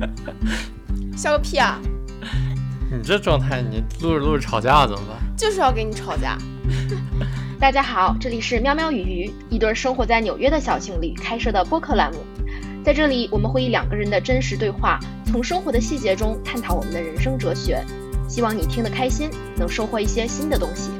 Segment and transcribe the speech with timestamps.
[1.16, 1.80] 笑个屁啊！
[2.90, 5.16] 你这状态，你录着录着吵架怎么办？
[5.36, 6.36] 就是要跟你吵架。
[7.60, 12.18] 大家好，这里是喵喵与鱼，一对生活在纽约的小情侣开设的播客栏目。
[12.82, 17.84] 在这里，我们会以两个人的真实对话，从生活的细节中探讨我们的人生哲学。
[18.26, 20.90] 希望你听得开心，能收获一些新的东西。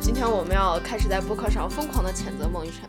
[0.00, 2.86] 今天我们要开始在播客上疯狂的谴责孟雨辰。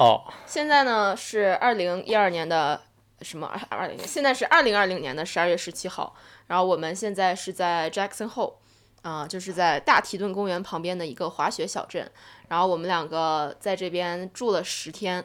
[0.00, 2.80] 哦，现在呢是二零一二年的
[3.20, 3.98] 什么二二零？
[4.06, 6.16] 现在是二零二零年的十二月十七号。
[6.46, 8.54] 然后我们现在是在 Jackson Hole，
[9.02, 12.10] 啊、就是在大提顿公园旁边的一个滑雪小镇。
[12.48, 15.22] 然后我们两个在这边住了十天，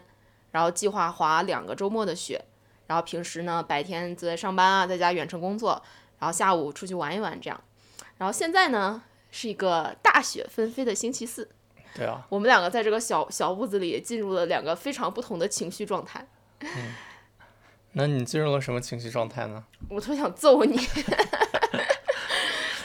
[0.51, 2.43] 然后计划滑两个周末的雪。
[2.87, 5.81] 然后平时呢白天就在上班啊，在家远程工作，
[6.19, 7.57] 然后下午出去玩一玩这样。
[8.17, 11.49] 然后现在呢是一个大雪纷飞的星期四。
[11.95, 16.27] 对啊，我们两个在这个小小屋子里进入了两个非常不同的情绪状态。
[16.59, 16.93] 嗯
[17.97, 19.63] 那你进入了什么情绪状态呢？
[19.89, 20.75] 我特想揍你，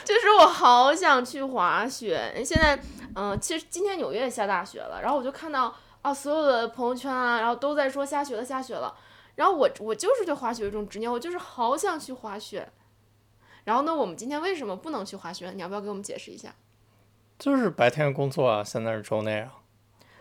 [0.05, 2.41] 就是我好想去滑雪。
[2.45, 2.81] 现在，
[3.15, 8.95] 嗯、其实今天纽约也下大雪了，然后我就看到啊，所有的朋友圈啊，然后都在说下雪了，下雪了。
[9.35, 12.71] 然后我我就是对滑雪有一种执念，我就是好想去滑雪。
[13.65, 15.51] 然后呢，我们今天为什么不能去滑雪？
[15.51, 16.55] 你要不要给我们解释一下？
[17.41, 19.51] 就是白天工作啊，现在是周内啊，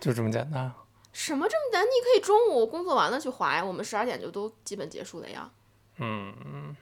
[0.00, 0.74] 就这么简单啊。
[1.12, 1.84] 什么这么难？
[1.84, 5.50] 你可以中午工作完了去滑呀，我们十二点就都基本结束了呀。
[5.98, 6.74] 嗯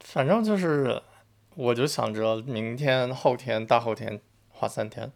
[0.00, 1.02] 反正就是，
[1.54, 5.10] 我就想着明天、后天、大后天滑三天。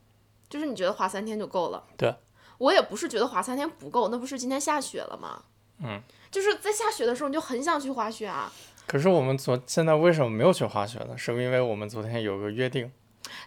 [0.49, 1.85] 就是你觉得滑三天就够了？
[1.99, 2.15] 对，
[2.57, 5.43] 我也不是觉得滑三天不够，那不是今天下雪了吗？
[5.81, 8.51] 嗯，就是在下雪的时候，你就很想去滑雪啊。
[8.87, 11.19] 可是我们昨现在为什么没有去滑雪呢？
[11.19, 12.91] 是因为我们昨天有个约定。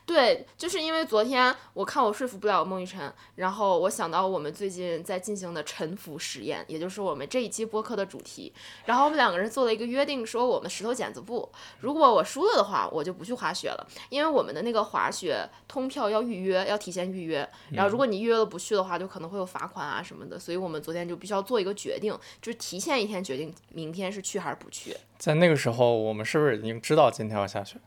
[0.06, 8.54] 对，就是因为昨天我看我说服不了孟雨辰，然后我想到我们最近在进行的沉浮实验，也就是我们这一期播客的主题。
[8.86, 17.48] 然后我们两个人做了一个约定，说我们石头剪子布，如果我输了的话，我就不去滑雪了，因为我们的那个滑雪通票要预约，要提前预约。
[17.72, 20.40] 然后如果你预约了不去的话，就可能会有罚款啊什么的。
[20.40, 24.96] 所以我们昨天就必须要做一个决定，就是提前一天决定明天是去还是不去。
[25.18, 27.78] 在那个时候，我们是不是已经知道今天要下雪？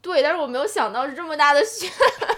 [0.00, 1.90] 对，但是我没有想到是这么大的雪。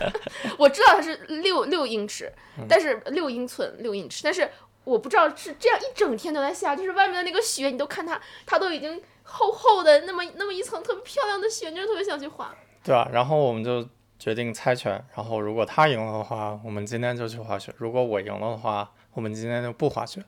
[0.59, 2.33] 我知道它是六六英尺，
[2.69, 4.51] 但是六英寸六英尺，但是
[4.85, 12.55] 我不知道是这样一整天都在下，就是外面的那个雪，你都看它，它都已经厚厚的那么那么一层特别漂亮的雪，你就特别想去滑。
[12.83, 13.87] 对啊，然后我们就
[14.19, 20.25] 决定猜拳，然后如果他赢了的话，我们今天就去滑雪；如果我赢了的话，我们今天就不滑雪。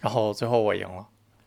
[0.00, 1.06] 然后最后我赢了。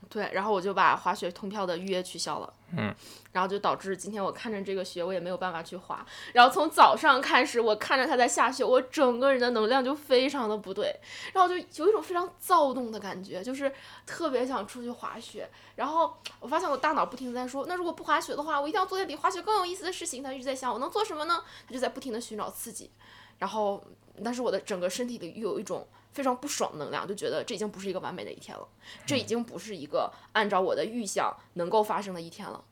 [0.10, 2.94] 对，然后我就把滑雪通票的预约取消了，嗯，
[3.32, 6.06] 然后就导致今天我看着这个雪，我也没有办法去滑。
[6.34, 10.96] 然后从早上开始，我看着它在下雪，我整个人的能量就非常的不对，
[11.34, 13.72] 然后就有一种非常躁动的感觉，就是
[14.06, 15.50] 特别想出去滑雪。
[15.76, 20.22] 然后我发现我大脑不停在说，那如果不滑雪的话，我一定要做点比滑雪更有意思的事情。
[20.22, 21.44] 他一直在想我能做什么呢？
[21.68, 22.92] 他就在不停的寻找刺激，
[23.38, 23.84] 然后
[24.24, 28.68] 但是我的整个身体里又有一种非常不爽的能量，就觉得这已经不是一个完美的一天了，
[29.06, 32.64] 这已经不是一个按照我的预想能够发生的一天了。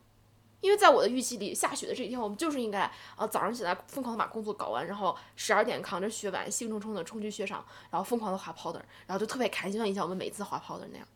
[0.60, 11.06] 因为在我的预期里，下雪的这一天，我们就是应该啊、呃早上起来疯狂的把工作搞完，然后十二点扛着雪板兴冲冲的冲去雪场，然后疯狂的滑 powder，然后就特别开心，就像以前我们每次滑 powder 那样。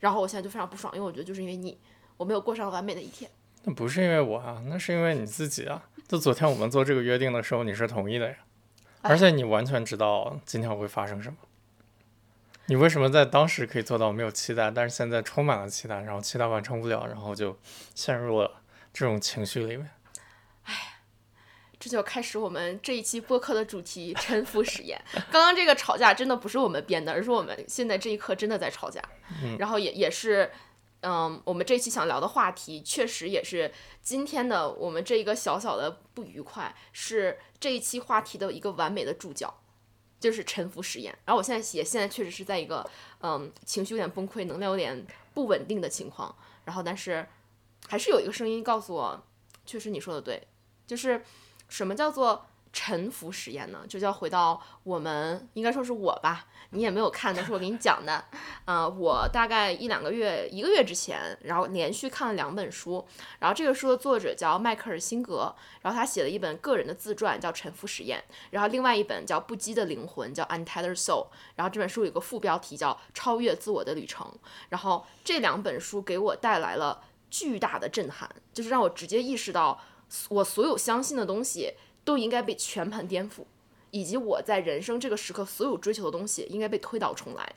[0.00, 1.78] 然后我现在就非常不爽，因为我觉得就是因为你，
[2.16, 3.30] 我没有过上完美的一天。
[3.62, 5.84] 那不是因为我啊，那是因为你自己啊。
[6.08, 8.36] 就昨天我们做这个约定的时候，你是同意的呀，
[9.04, 11.36] 而且你完全知道今天会发生什么。
[12.66, 17.58] 你为什么在当时可以做到没有期待，但是现在充满了期待，然后期待完成不了，然后就
[17.94, 18.62] 陷入了
[18.92, 19.90] 这种情绪里面？
[21.78, 24.98] 这就开始我们这一期播客的主题——沉浮实验。
[25.30, 29.02] 刚刚这个吵架真的不是我们编的，而是我们现在这一刻真的在吵架。
[29.58, 30.50] 然后也也是，
[31.04, 33.72] 嗯，我们这期想聊的话题，确实也是
[34.02, 39.54] 今天的我们这一个小小的不愉快，是这一期话题的一个完美的注脚，
[40.18, 41.16] 就是沉浮实验。
[41.24, 42.84] 然后我现在也现在确实是在一个
[43.20, 46.34] 嗯情绪有点崩溃、能量有点不稳定的情况。
[46.64, 47.26] 然后但是
[47.86, 49.24] 还是有一个声音告诉我，
[49.66, 50.48] 确实你说的对，
[50.86, 51.22] 就是。
[51.66, 53.84] 什么叫做沉浮实验呢？
[53.88, 58.24] 就叫回到我们应该说是我吧，你也没有看，但是我给你讲的，
[58.64, 63.06] 啊、我大概一两个月、一个月之前，然后连续看了两本书，
[63.38, 71.22] 然后这个书的作者叫迈克尔辛格，然后他写了一本个人的自传叫《沉浮实验》，然后另外一本叫《不羁的灵魂》叫《Untethered Soul》，
[71.54, 74.26] 然后这本书有个副标题叫《超越自我的旅程》，
[74.70, 79.80] 然后这两本书给我带来了巨大的震撼，就是让我直接意识到。
[80.28, 81.74] 我所有相信的东西
[82.04, 83.44] 都应该被全盘颠覆，
[83.90, 87.54] 以及我在人生这个时刻所有追求的东西应该被推倒重来。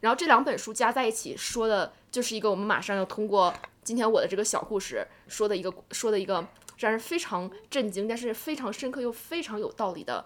[0.00, 6.46] 然后这两本书加在一起说的，就是一个我们马上要通过今天我的这个小故事说的一个说的一个
[6.78, 10.24] 让人非常震惊，但是非常深刻又非常有道理的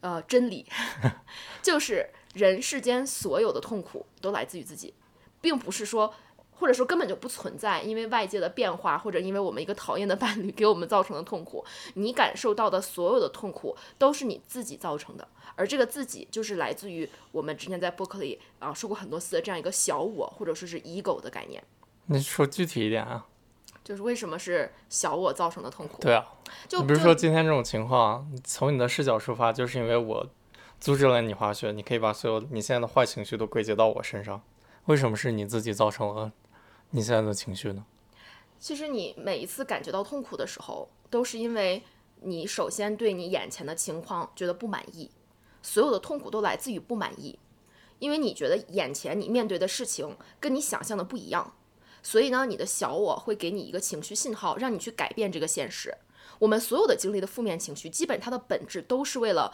[0.00, 0.66] 呃真理，
[1.62, 4.94] 就是人世间所有的痛苦都来自于自己，
[5.40, 6.12] 并不是说。
[6.56, 11.64] 或者说根本就不存在，因为外界的变化，或者因为我们一个讨厌的伴侣给我们造成的痛苦，
[11.94, 21.62] 你感受到的所有的痛苦都是你自己造成的，而这个自己就是来自于我们之前在播客里啊说过很多次的这样一个小我，或者说是 ego 的概念。
[22.06, 23.26] 你说具体一点啊？
[23.82, 26.00] 就是为什么是小我造成的痛苦？
[26.00, 26.24] 对啊，
[26.66, 30.26] 就比如说今天这种情况，从你的视角出发，就是因为我
[30.80, 34.40] 阻止了你滑雪，你可以把所有你现在的坏情绪都归结到我身上，
[34.86, 36.32] 为什么是你自己造成了？
[36.96, 37.84] 你现在的情绪呢？
[38.60, 41.82] 其实你每一次感觉到痛苦的时候，都是因为
[42.20, 45.10] 你首先对你眼前的情况觉得不满意，
[45.60, 47.36] 所有的痛苦都来自于不满意，
[47.98, 51.52] 因为你觉得眼前你面对的事情跟你想象的不一样，
[52.00, 55.92] 所以呢，你的小我会给你一个情绪信号，让你去改变这个现实。
[56.38, 59.52] 我们所有的经历的负面情绪，基本它的本质都是为了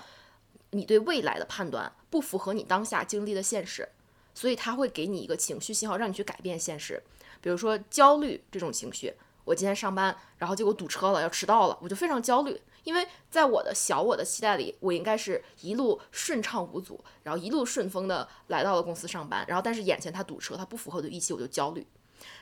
[0.72, 3.88] 你对未来的判断不符合你当下经历的现实，
[4.34, 7.02] 所以它会给你一个情绪信号，让你去改变现实。
[7.40, 9.14] 比如说焦虑这种情绪，
[9.44, 12.60] 我今天上班，然后结果堵车了，要迟到了，我就非常焦虑。
[12.84, 19.44] 因为在我的小我的期待里，我应该是一路顺畅无阻，然后一路顺风的来到了公司上班。
[19.46, 21.86] 然后但是眼前他堵车，他不符合我的预期，我就焦虑。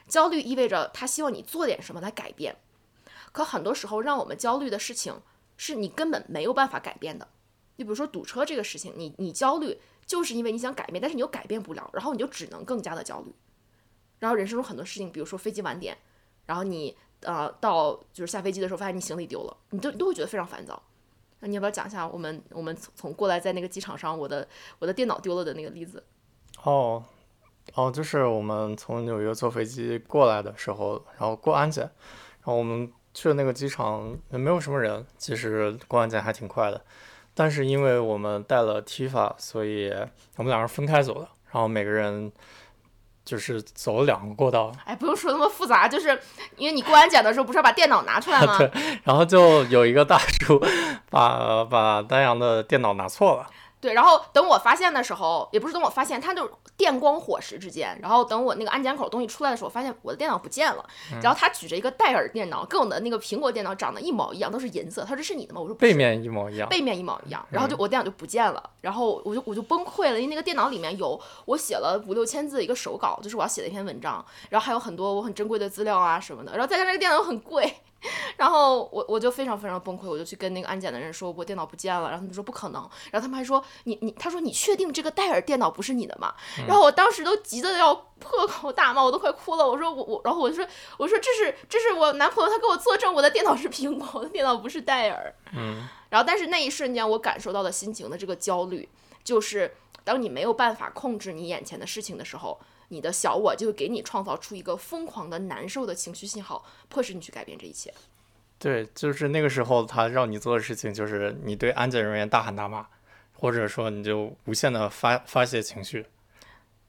[0.07, 2.57] 焦虑意味着他希望你做点什么来改变。
[3.33, 5.21] 可很多时候让我们焦虑的事情，
[5.57, 7.27] 是你根本没有办法改变的。
[7.77, 13.35] 你比如说堵车这个事情，你你焦虑就是因为你想改变，但是你又改变不了，然后你就只能更加的焦虑。
[14.21, 15.97] 然后人生中很多事情，比如说飞机晚点，
[16.47, 20.83] 然后你呃到就是下飞机的时候发现你行李丢了，你都都会觉得非常烦躁。
[21.41, 24.49] 那你要不要讲一下我们我们从从过来在那个机场上我的
[24.81, 26.03] 我的电脑丢了的那个例子？
[26.65, 27.05] 哦
[27.75, 36.85] 哦，就是我们从纽约坐飞机过来的时候，然后过安检，然后我们去的那个机场也没有什么人，其实过安检还挺快的。
[37.35, 39.91] 但是因为我们带了 Tifa，所以
[40.37, 42.33] 我们两人分开走的，然后每个人。
[43.29, 46.19] 就是走了两个过道，哎，不用说那么复杂，就是
[46.57, 48.57] 因为你过安检的时候不是要把电脑拿出来吗？
[48.57, 48.71] 对，
[49.05, 50.59] 然后就有一个大叔
[51.11, 53.47] 把把丹阳的电脑拿错了。
[53.81, 60.85] 对，然后等我发现的时候，也不是等我发现，他就电光火石之间，然后等我那个安检口东西出来的时候，发现我的电脑不见了。
[61.23, 65.03] 然后他举着一个戴尔电脑，跟我的那个苹果电脑长得一毛一样，都是银色。
[65.03, 65.61] 他说这是你的吗？
[65.61, 67.47] 我说背面一模一样，背面一模一样。
[67.51, 77.73] 然后就我电脑就不见了，然后我就我就崩溃了，因为那个电脑里面有我写了五六千字的一个手稿，就是我要写的一篇文章，然后还有很多我很珍贵的资料啊什么的，然后再加上那个电脑又很贵。
[78.39, 82.03] 然后我我就非常非常崩溃，我就去跟那个安检的人说，我电脑不见了。
[82.03, 82.81] 然后他们说不可能，
[83.11, 86.33] 然后他们还说你你，他说你确定这个戴尔电脑不是你的吗？
[86.69, 89.69] 然后我当时都急得要破口大骂，我都快哭了。
[89.69, 90.65] 我说我我，然后我就说
[90.97, 95.35] 我说这是这是我男朋友，他给我作证，我的电脑是苹果，我的电脑不是戴尔。
[95.55, 95.89] 嗯。
[96.11, 98.89] 然后但是那一瞬间我感受到的心情的这个焦虑，
[99.25, 99.75] 就是
[100.05, 102.61] 当你没有办法控制你眼前的事情的时候。
[102.89, 107.93] 你的小我就会给你创造出一个疯狂的难受的情绪信号，迫使你去改变这一切。
[108.59, 112.87] 对，就是那个时候他让你做的事情，就是你对安检人员大喊大骂，
[113.39, 116.07] 或者说你就无限的发发泄情绪。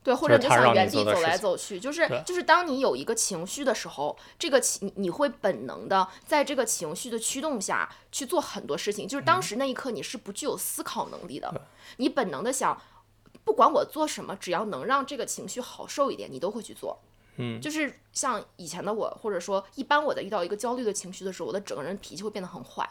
[0.02, 11.66] 对，或者你就想原地走来走去，就是就是当你有一个情绪的时候，这个情你会本能的在这个情绪的驱动下去做很多事情，就是当时那一刻你是不具有思考能力的，
[11.98, 12.80] 你本能的想。
[13.44, 16.98] 不管我做什么，只要能让这个情绪好受一点，你都会去做。
[17.36, 22.88] 嗯，就是像以前的我，或者说一般我在遇到一个焦虑的情绪的时候，我的整个人脾气会变得很坏，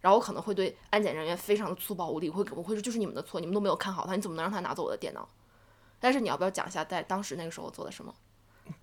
[0.00, 5.26] 然后我可能会对安检人员非常的粗暴无礼，会我会说就是你们的错，你们都没有看好他，你怎么能让他拿走我的电脑？
[5.98, 8.14] 但是你要不要讲一下在当时那个时候做的什么？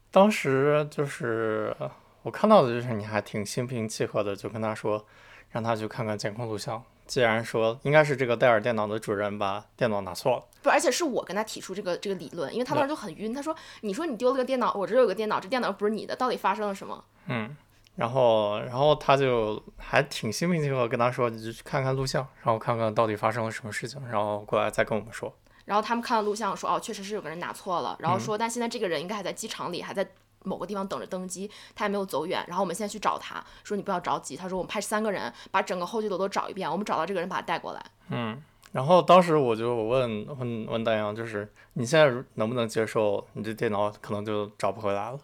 [0.09, 1.75] 当时就是
[2.23, 5.05] 我看到的就是你还挺心平气和的，就跟他说
[5.51, 6.83] 让他去看看监控录像。
[7.05, 17.55] 既然说应该是这个戴尔电脑的主人把电脑拿错了，不，而且是我跟他提出这个这个理论，因为他当时就很晕，他说：“你说你丢了个电脑，我这有个电脑，这电脑又不是你的，到底发生了什么？”嗯，
[17.95, 25.33] 然后然后他就还挺心平气和跟他说：“你就去看看录像，然后看看到底发生了什么事情，然后过来再跟我们说。”
[25.65, 30.07] 然后他们看了录像说：“哦，确实是有个人拿错了。”然后说：“但现在这个人应该还在机场里，还在。”
[30.43, 32.43] 某个地方等着登机，他也没有走远。
[32.47, 34.35] 然后我们现在去找他，说你不要着急。
[34.35, 37.85] 他说我们派三个人把整个候机楼都找一遍，我们找到这个人把他带过来。
[38.09, 45.19] 嗯，然后当时我就问问问丹阳，就是你现在能不能接受你这电脑可能就找不回来了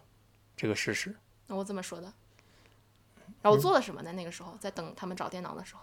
[0.56, 1.14] 这个事实？
[1.46, 2.12] 那我这么说的。
[3.42, 4.12] 然后我做了什么呢？
[4.12, 5.80] 那个时候在等他们找电脑的时候。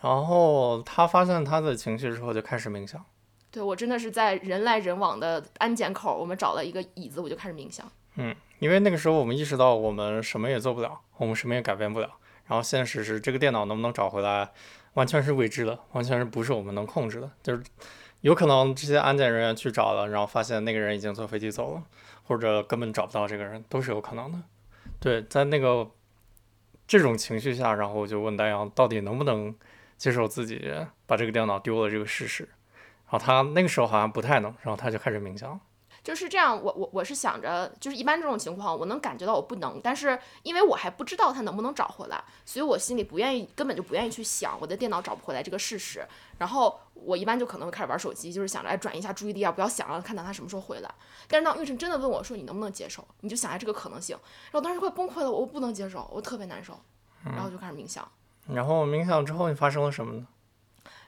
[0.00, 3.04] 然后他发现他的情绪之后就开始冥想。
[3.50, 7.90] 对我真的是在人来人往的安检口，我们找了一个椅子，我就开始冥想。
[8.16, 12.10] 嗯，因为那个时候我们意识到我们什么也做不了，我们什么也改变不了。
[12.46, 14.50] 然后现实是这个电脑能不能找回来，
[14.94, 17.30] 完全是未知的，完全是不是我们能控制的。
[17.42, 17.62] 就是
[18.22, 21.82] 有可能这些安检人员去找了，然后发现那个人已经坐飞机走了，
[22.24, 24.38] 或者根本找不到这个人，都是有可能的。
[24.98, 25.88] 对，在那个
[26.86, 29.54] 这种情绪下，然后我就问丹阳，到底能不能
[29.96, 30.74] 接受自己
[31.06, 32.48] 把这个电脑丢了这个事实？
[33.10, 35.60] 然后他那个时候好像不太能，然后他就开始冥想。
[36.08, 46.02] 就是这样，我我我是想着，就是一般这种情况，我能感觉到我不能，但是因为我还不知道他能不能找回来，所以我心里不愿意，根本就不愿意去想我的电脑找不回来这个事实。
[46.38, 50.90] 然后我一般就可能会开始玩手机，就是想着哎转移一下注意力啊，不要想了，看到他什么时候回来。
[51.28, 56.80] 但是当玉成真的问我说你能不能接受，你就想下这个可能性，然后当时快崩溃了，我不能接受，我特别难受，
[57.22, 58.10] 然后就开始冥想。
[58.46, 60.26] 然后冥想之后，你发生了什么呢？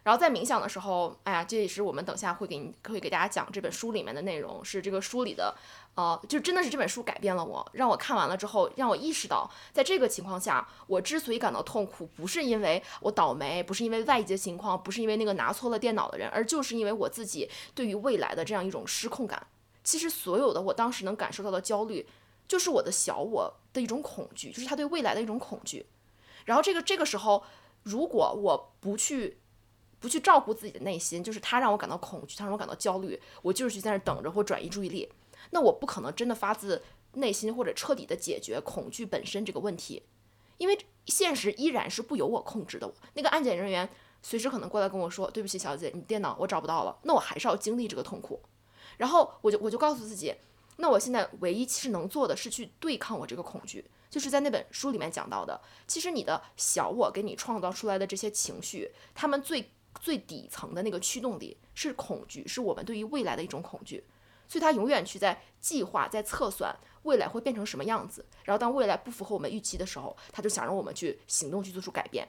[0.02, 5.54] 然后在冥想的时候，哎呀，这也是我们等下会给你会给大家讲这本书里面的内容，是这个书里的，
[5.94, 19.46] 呃，就真的是这本书改变了我，让我看完了之后，让我意识到，在这个情况下，我之所以感到痛苦，不是因为我倒霉，不是因为外界情况，不是因为那个拿错了电脑的人，而就是因为我自己对于未来的这样一种失控感。
[19.84, 22.08] 其实所有的我当时能感受到的焦虑，
[22.48, 25.84] 就是我的小我的一种恐惧，就是他对未来的一种恐惧。
[26.46, 27.44] 然后这个这个时候，
[27.82, 29.36] 如果我不去。
[30.00, 35.12] 不去照顾自己的内心，就是他让我感到恐惧，他让我感到焦虑，我就是去在那等着或转移注意力。
[35.50, 36.82] 那我不可能真的发自
[37.14, 40.02] 内心或者彻底的解决恐惧本身这个问题，
[40.58, 42.92] 因为现实依然是不由我控制的。
[43.14, 43.88] 那个安检人员
[44.22, 48.40] 随时可能过来跟我说：“对不起，小姐，你电脑我找不到了。”那我还是要经历这个痛苦。
[48.96, 50.34] 然后我就我就告诉自己，
[50.76, 59.72] 那我现在唯一其实能做的是去对抗我这个恐惧，就是在那本书里面讲到的，其实你的小我给你创造出来的这些情绪，他们最。
[59.98, 64.04] 最底层的那个驱动力是恐惧，是我们对于未来的一种恐惧，
[64.46, 68.24] 所以他永远去在计划、在测算未来会变成什么样子。
[68.44, 72.28] 然后当未来不符合我们预期的时候，他就想让我们去行动、去做出改变。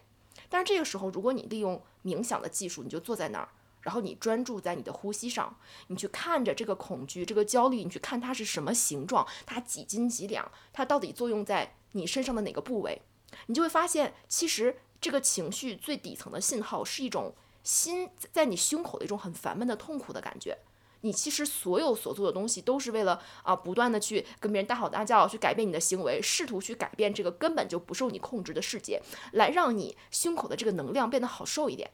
[0.50, 3.48] 但是这个时候，如果你利用冥想的技术，你就坐在那儿，
[3.82, 5.56] 然后你专注在你的呼吸上，
[5.88, 13.02] 你去看着这个恐惧、这个焦虑，你去看它是什么形状，它几斤几两，它到底作用在你身上的哪个部位，
[13.46, 17.34] 你就会发现，其实这个情绪最底层的信号是一种。
[17.64, 20.58] 心在你胸口的一种很烦闷的痛苦的感觉，
[21.02, 29.02] 你其实所有所做的东西都是为了啊，不断的去跟别人大吼大叫，去改变你的行为，试图去改变这个根本就不受你控制的世界，
[29.34, 31.92] 来让你胸口的这个能量变得好受一点。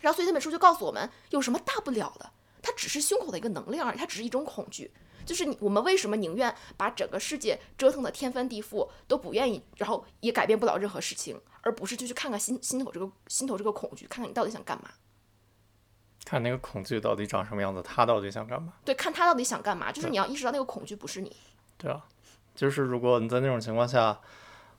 [0.00, 2.30] 然后，所以这本书就告诉我们，有什么大不了的？
[2.62, 4.90] 它只是胸口的一个能量而已，它只是一种恐惧。
[5.24, 14.90] 就是你，我们为什么宁愿把整个世界折腾的天翻地覆，都不愿意，然后也改变不了任何事情，而不是就去看看心心头这个心头这个恐惧，看看你到底想干嘛？
[16.24, 18.72] 看那个恐惧到底长什么样子，他到底想干嘛？
[18.84, 21.36] 对，看他到底想干嘛，就是你要意识到那个恐惧不是你。
[21.76, 22.04] 对啊，
[22.54, 24.18] 就是如果你在那种情况下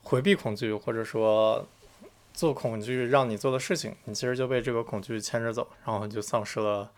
[0.04, 1.68] 回避恐惧，或者说
[2.34, 6.92] 做恐惧让你做的事情，你其实就被这个恐惧牵着走，然后就丧失了。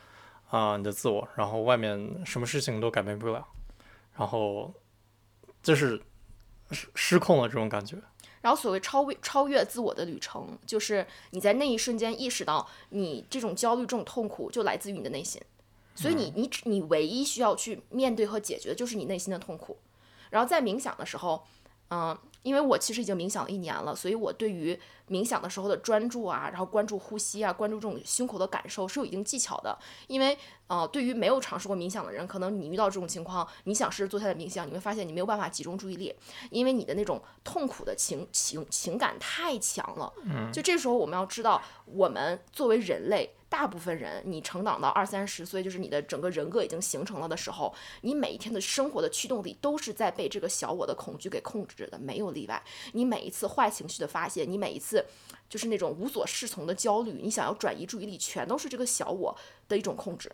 [0.49, 3.45] 啊，你的自我，然后外面什么事情都改变不了，
[4.17, 4.73] 然后
[5.61, 6.01] 就是
[6.71, 7.97] 失失控了这种感觉。
[8.41, 15.41] 然后所谓超越超越自我的旅程，就是你在那一瞬间意识到，你这种焦虑、这种痛苦就来自于你的内心，
[15.95, 19.77] 所以你你你唯一需要去面对和解决的就是你内心的痛苦。
[20.29, 21.45] 然后在冥想的时候，
[21.89, 22.17] 嗯。
[22.43, 29.77] 因为我其实已经冥想了一年了，所以我对于冥想的时候的专注啊，然后关注呼吸啊，关注这种胸口的感受是有一定技巧的。
[30.07, 30.37] 因为
[30.67, 36.13] 呃，对于没有尝试过冥想的人，可能你遇到这种情况，你想试着坐下来冥想，你会发现你没有办法集中注意力，
[36.51, 40.11] 因为你的那种痛苦的情情情感太强了。
[40.23, 43.33] 嗯，就这时候我们要知道，我们作为人类。
[43.49, 52.61] 大部分人，你成长到二三十岁，就是你的整个人格已经形成了的时候，你每一天的生活的驱动力都是在被这个小我的恐惧给控制着的，没有例外。
[52.91, 54.96] 你每一次坏情绪的发泄，你每一次
[55.49, 59.37] 就是那种无所适从的焦虑，你想要转移注意力，全都是这个小我
[59.67, 60.31] 的一种控制。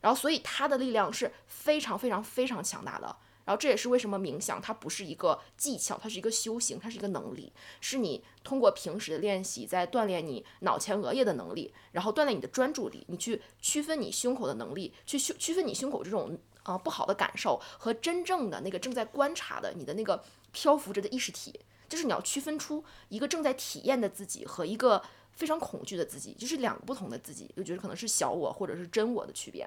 [0.00, 3.16] 然后，所以它的力量是非常非常非常强大的。
[3.44, 7.50] 然后这也是为什么冥想它不是一个技巧，它是一个修行，它是一个能力，
[7.80, 20.22] 是你通过平时的练习在锻炼你脑前额叶的能力，然后锻炼你的专注力，你去区分你胸口的能力，去区区分你胸口这种啊不好的感受和真正的那个正在观察的你的那个
[20.52, 25.02] 漂浮着的意识体，就是你要区分出一个正在体验的自己和一个。
[25.30, 29.64] 非常恐惧的自己，就是两个不同的自己，就觉得可能是小我或者是真我的区别。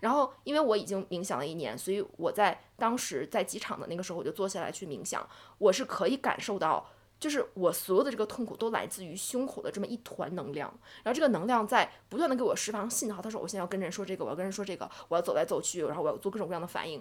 [0.00, 5.24] 然后，因为我已经冥想了一年，所以我在当时在机场的那个时候，我就坐下来去冥想。
[5.58, 10.68] 我是可以感受到，就是我所有的这个痛苦都来自于胸口的这么一团能量，
[11.04, 13.22] 然后这个能量在不断的给我释放信号。
[13.22, 17.00] 他说我现在要跟人说这个，我要跟人说这个，我要走来走去，然后我要做各种各样的反应。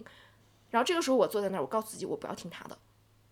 [0.69, 2.77] 然后这个时候我坐在那儿，我告诉自己我不要听他的，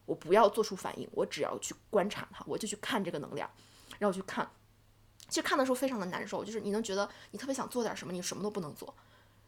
[0.10, 3.48] 我不要做出反应，我只要去观察它，我就去看这个能量，
[4.00, 4.50] 然后去看。
[5.28, 8.92] 其实看的时候非常的难受，就是你能觉得你特别想做点什么，你什么都不能做，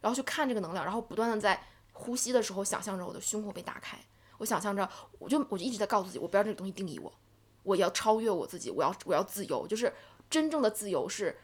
[0.02, 1.60] 然后去看这个能量，然后不断的在
[1.94, 3.98] 呼吸的时候想象着我的胸口被打开，
[4.38, 4.88] 我想象着
[5.18, 7.12] 我就我就一直在告诉自己，我不要这个东西定义我。
[7.64, 9.92] 我要超越我自己，我要我要自由，就是
[10.30, 11.36] 真正的自由是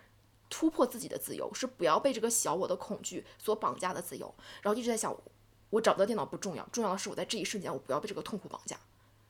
[0.49, 4.33] 突破自己的自由，是不要被这个小我的恐惧所绑架的自由。
[4.61, 5.15] 然后一直在想，
[5.69, 8.77] 我找不到电脑不重要，重要的是我在这一瞬间，我不要被这个痛苦绑架。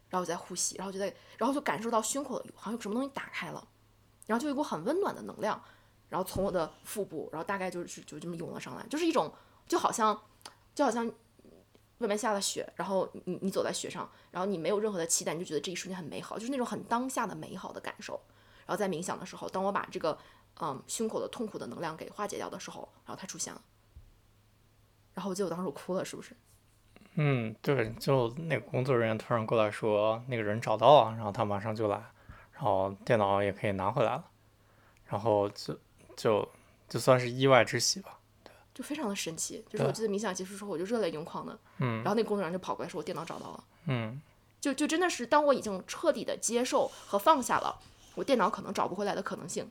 [0.09, 3.67] 然后我在呼吸，然后就在，然后就感受到胸口好像有什么东西打开了，
[4.25, 5.61] 然后就有一股很温暖的能量，
[6.09, 9.33] 然后从我的腹部，然后大概就是就这么涌了上来，就是一种
[9.67, 10.21] 就好像
[10.75, 11.11] 就好像。
[11.99, 18.21] 外面下了雪，然后你你走在雪上，然后你没有任何的期待，你就觉得这一瞬间很美好，就是那种很当下的美好的感受。
[18.67, 20.15] 然后在冥想的时候，当我把这个
[20.61, 23.59] 嗯胸口的痛苦的能量给化解掉的时候，然后它出现了。
[25.15, 26.37] 然后我记得我当时哭了，是不是？
[27.19, 31.97] 嗯，对，就那个工作人员突然过来说那个人找到了，然后他马上就来，
[32.53, 34.23] 然后电脑也可以拿回来了，
[35.07, 35.79] 然后就
[36.15, 36.47] 就
[36.87, 38.19] 就算是意外之喜吧。
[38.71, 39.91] 就非常的神奇，就是我。
[39.91, 44.21] 记得冥想结束之后，我就热泪盈眶的，嗯，然后那工作人员就跑过来说，我电脑找到了，嗯，
[44.61, 47.81] 就就真的是当我已经彻底的接受和放下了
[48.13, 49.67] 我电脑可能找不回来的可能性，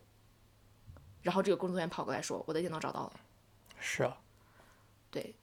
[1.22, 3.12] 然后这个工作人员跑过来说，我的电脑找到了，
[3.78, 4.18] 是啊，
[5.12, 5.36] 对，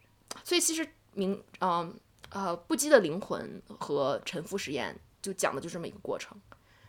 [0.43, 1.93] 所以其实明，嗯
[2.29, 6.38] 呃，不羁的灵魂和沉浮实验就讲的就这么一个过程，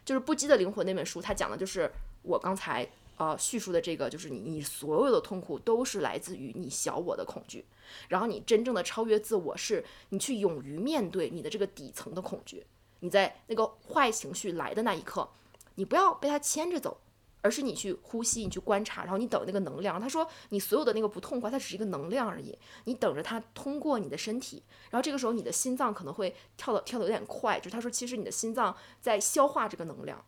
[0.04, 1.90] 就是不羁的灵魂那本书，它讲的就是
[2.23, 2.88] 我刚才。
[3.16, 7.64] 呃，叙述的这个就是你，你所有的痛苦都是来自于你小我的恐惧，
[8.09, 12.66] 然后你真正的超越自我是你去勇于面对你的这个底层的恐惧，
[12.99, 15.28] 你在那个坏情绪来的那一刻，
[15.76, 16.99] 你不要被它牵着走，
[17.45, 20.01] 而是你去呼吸，你去观察，然后你等那个能量。
[20.01, 30.25] 他说你所有的那个不痛快，它只是一个能量而已，你等着它通过你的身体，然后这个时候你的心脏可能会跳的跳的有点快，就是他说其实你的心脏在消化这个能量。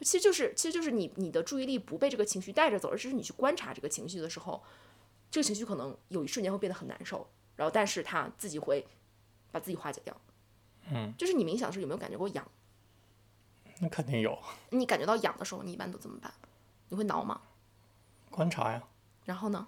[0.00, 4.62] 其实就是，其实就是你你的注意力不被这个情绪带着走，而是你去观察这个情绪的时候，
[5.32, 8.86] 这个情绪可能有一瞬间会变得很难受，然后但是他自己会
[9.50, 10.16] 把自己化解掉。
[10.92, 12.46] 嗯，就是你冥想的时候有没有感觉过痒？
[13.78, 14.38] 那肯定有。
[14.70, 16.32] 你感觉到痒的时候，你一般都怎么办？
[16.92, 17.40] 你会挠吗？
[18.30, 18.82] 观察呀。
[19.24, 19.66] 然后呢？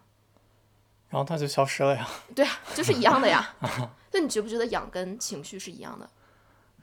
[1.08, 2.06] 然后它就消失了呀。
[2.36, 3.54] 对啊，就是一样的呀。
[4.12, 6.06] 那你觉不觉得痒跟情绪是一样的？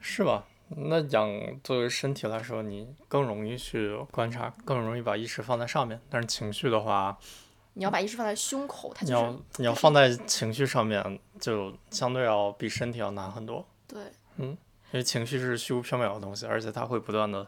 [0.00, 0.44] 是吧？
[0.70, 1.30] 那痒
[1.62, 6.00] 作为身体来说，你更容易去观察，更容易把意识放在上面。
[6.10, 7.16] 但是情绪的话，
[7.74, 13.64] 你要把意识放在胸口，它你要你要放在情绪上面，就相对要比身体要难很多。
[13.86, 14.02] 对，
[14.38, 14.58] 嗯，因
[14.94, 17.46] 为情绪是虚无缥缈的东西，而且它会不断的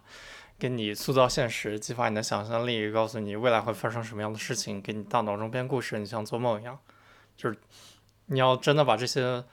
[0.58, 6.78] 给你塑造现实，激发你的想象力，告诉你未来会发生什么样的事情，给你大脑中编故事，你像做梦一样。
[7.36, 7.58] 就是
[8.26, 9.44] 你要真的把这些。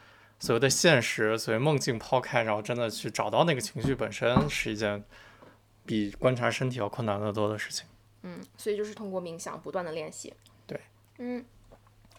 [0.44, 5.04] 所谓的现实，所谓梦境抛开，然后真的去找到那个情绪本身，是一件
[5.86, 7.86] 比观察身体要困难得多的事情。
[8.24, 10.34] 嗯，所以就是通过冥想不断的练习。
[10.66, 10.82] 对，
[11.20, 11.46] 嗯，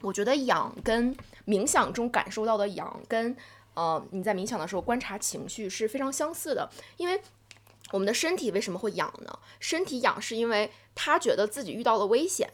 [0.00, 1.12] 我觉得养跟
[1.48, 3.36] 冥想中感受到的养，跟
[3.74, 6.70] 呃你在冥想的时候观察情绪是非常相似的。
[6.98, 7.20] 因为
[7.92, 9.38] 我们的身体为什么会痒呢？
[9.60, 12.50] 身体痒是因为他觉得自己遇到了危险。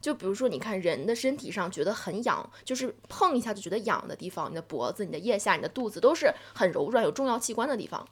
[0.00, 8.06] 就比如说，你看人的身体上觉得很痒，就是碰一下就觉得痒的地方，你的脖子、你的腋下、你的肚子都是很柔软、有重要器官的地方。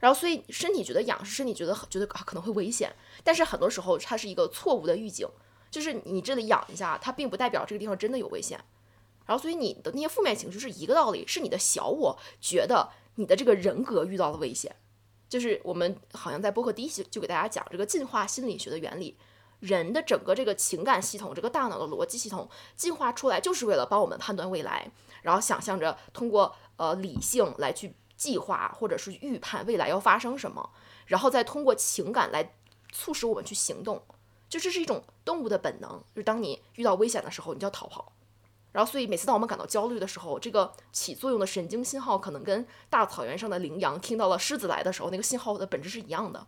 [0.00, 5.26] 然后，所以身体觉得痒是身体觉得觉得可能会危险，但是很多时候它是一个错误的预警，
[5.70, 8.62] 就是你这里痒一下，它并不代表这个地方真的有危险。
[9.24, 14.76] 然后，所以你的那些负面情绪是一个道理，是你的小我觉得你的这个人格遇到了危险。
[15.34, 19.16] 就是我们好像在播客第一期就给大家讲这个进化心理学的原理。
[19.58, 24.88] 人的整个这个情感系统，这个大脑的逻辑系统进化出来，就是为了帮我们判断未来，
[25.22, 30.70] 然后想象着通过呃理性来去计划或者是预判未来要发生什么，
[31.06, 32.54] 然后再通过情感来
[32.92, 34.00] 促使我们去行动，
[34.48, 35.90] 就这是一种动物的本能。
[36.14, 38.12] 就是当你遇到危险的时候，你就要逃跑。
[38.74, 46.44] 然后，所以每次当我们感到焦虑的时候，这个起作用的神经信号可能跟大草原上的羚羊听到了狮子来的时候，那个信号的本质是一样的。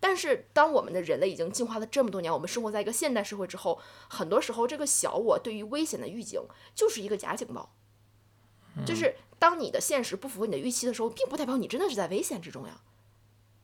[0.00, 6.42] 但是，当我们的人类已经进化了这么多年，我们生活在一个现代社会之后，很多时候这个小我对于危险的预警
[6.74, 7.72] 就是一个假警报，
[8.84, 12.80] 就是当你的现实不符合你的预期的时候，并不代表你真的是在危险之中呀。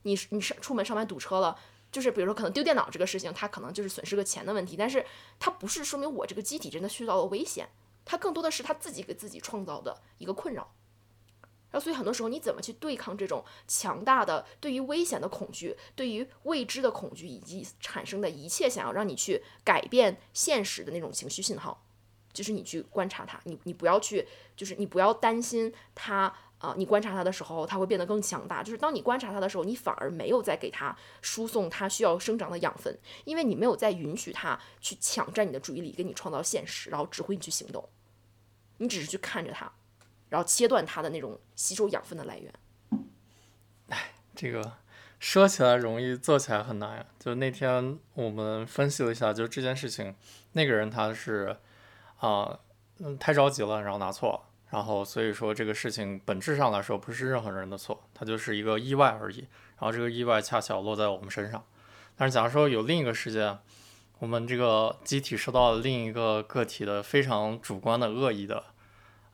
[0.03, 1.59] 你你上出门上班堵车了，
[1.91, 5.05] 就是比如说可能丢电脑这个事情，它可能就是损失个钱的问题，但是
[5.41, 7.69] 它不是说明我这个机体真的遇到了危险，
[8.09, 10.73] 它更多的是他自己给自己创造的一个困扰。
[11.71, 21.85] 然后所以很多时候你怎么去对抗这种强大的对于危险的恐惧、对于未知的恐惧以及产生的一切想要让你去改变现实的那种情绪信号，
[22.33, 26.35] 就是你去观察它，你你不要去，就是你不要担心它。
[26.59, 28.65] 啊，你观察它的时候，它会变得更强大。
[28.65, 30.93] 就是当你观察它的时候，你反而没有在给它
[31.23, 37.89] 输送它需要生长的养分，因为你没有在允许它去抢占你的注意力，给你创造现实，然后指挥你去行动。
[38.79, 39.71] 你只是去看着它，
[40.31, 42.53] 然后切断它的那种吸收养分的来源。
[43.91, 44.73] 哎，这个
[45.21, 47.07] 说起来容易，做起来很难呀。
[47.19, 50.15] 就那天我们分析了一下，就这件事情，
[50.53, 51.57] 那个人他是
[52.19, 52.59] 啊，
[52.99, 54.41] 嗯，太着急了，然后拿错了。
[54.71, 59.39] 然后，所以说这个事情本质上来说不是任何人的错，它就是一个意外而已。
[59.79, 61.65] 然后这个意外恰巧落在我们身上。
[62.15, 63.59] 但是，假如说有另一个事件，
[64.19, 68.65] 我们这个机体受到了另一个个体的非常主观的恶意的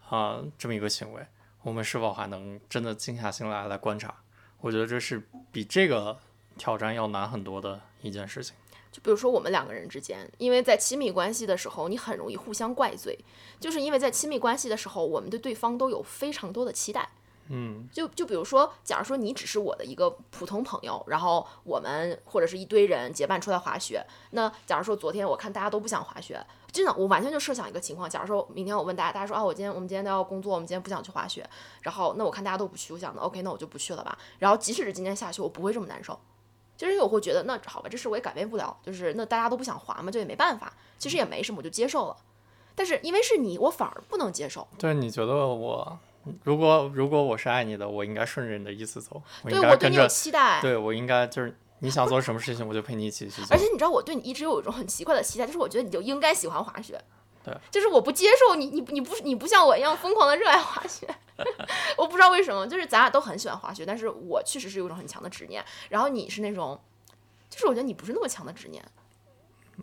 [0.09, 1.27] 啊这么一个行为，
[1.62, 4.14] 我们是否还能真的静下心来来观察？
[4.61, 6.18] 我觉得这是比这个
[6.59, 8.55] 挑战要难很多的一件事情。
[8.92, 13.18] 就比如说我们两个人之间，因为在亲密关系的时候，你很容易互相怪罪，
[13.59, 17.09] 就是因为在亲密关系的时候，我们对对方都有非常多的期待。
[17.48, 31.48] 嗯，就就比如说，假如说你只是我的一个普通朋友，然后我们或者是一堆人结伴出来滑雪，那假如说昨天我看大家都不想滑雪，真的，我完全就设想一个情况，假如说明天我问大家，大家说啊，我今天我们今天都要工作，我们今天不想去滑雪，
[31.83, 34.18] 然后那我看大家都不去，我想的 OK，那我就不去了吧。
[34.38, 36.18] 然后即使是今天下雪，我不会这么难受。
[36.76, 42.16] 就是因为我会觉得，那好吧，这事我也改变不了，就是那大家都不想滑嘛，就也没办法，其实也没什么，我就接受了。
[42.74, 44.66] 但是因为是你，我反而不能接受。
[44.76, 45.96] 对，你觉得我
[46.43, 50.61] 如果如果我是爱你的，我应该顺着你的意思走，我对应该跟着我对你有，期待。
[50.61, 53.59] 对我应该就是你想做什么事情，我就陪你一起去做而。
[53.59, 57.01] 且你知道，我对你一直有一种很奇怪的期待，就是我觉得你就应该喜欢滑雪。
[57.45, 61.07] 对，就是我不接受你，你你不你不像我一样疯狂的热爱滑雪，
[61.99, 66.81] 我不知道为什么，就是咱俩都很喜欢滑雪，但是我确实是有一种很强的执念，然后你是那种，
[67.51, 68.83] 就是我觉得你不是那么强的执念，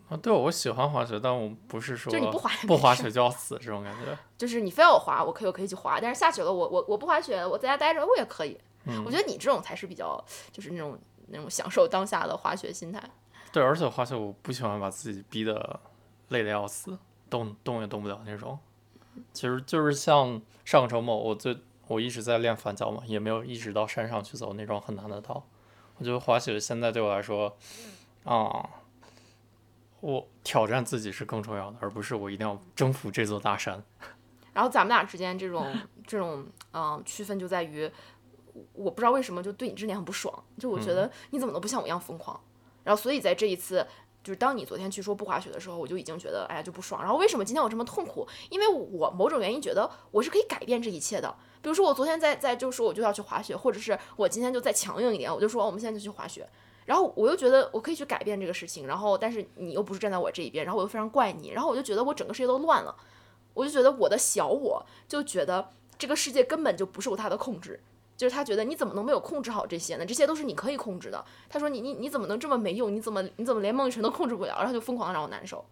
[0.08, 4.16] 啊，对，我喜欢滑雪，但我不是说就是你不滑不滑雪就要死这种感觉。
[4.38, 8.58] 就是你非要我滑，我可以我可以去滑，但是下雪了，我我我不滑雪，我在家待着我也可以。
[8.84, 13.02] 嗯我觉得你这种才是比较就是那种那种享受当下的滑雪心态。
[13.52, 15.80] 对，而且滑雪我不喜欢把自己逼得
[16.28, 16.98] 累得要死，
[17.30, 18.58] 动动也动不了那种。
[19.32, 25.44] 其实就是像上个周末，我最我一直在练反脚嘛，也没有一直到山上去走那种很难的道。
[25.98, 27.54] 我觉得滑雪现在对我来说，
[28.24, 28.68] 啊，
[30.02, 33.82] 我挑战自己是更重要的，而不是我一定要征服这座大山。
[34.52, 35.72] 然后咱们俩之间这种
[36.06, 37.88] 这种嗯、区分就在于，
[38.72, 42.38] 我不知道为什么就对你这点很不爽，就我觉得你怎么能不像我一样疯狂。
[42.82, 43.86] 然后所以在这一次，
[44.24, 47.00] 就是当你昨天去说不滑雪的时候，我就已经觉得哎呀就不爽。
[47.00, 48.26] 然后为什么今天我这么痛苦？
[48.50, 51.32] 因为我某种原因觉得我是可以改变这一切的。
[51.62, 56.48] 比如说我昨天在在就说我就要去滑雪，或者是我今天就再强硬一点，我就说我们现在就去滑雪。
[56.84, 62.94] 然后我又觉得我可以去改变这个事情，然后但是你又不是站在我这一边，然后我又非常怪你，然后我就觉得我整个世界都乱了，
[63.54, 67.80] 我就觉得我的小我就觉得这个世界根本就不受他的控制，
[68.16, 70.04] 就是他觉得你怎么能没有控制好这些呢？
[70.04, 71.24] 这些都是你可以控制的。
[71.48, 72.92] 他说你你你怎么能这么没用？
[72.94, 74.56] 你怎么你怎么连孟雨辰都控制不了？
[74.58, 75.64] 然后就疯狂的让我难受。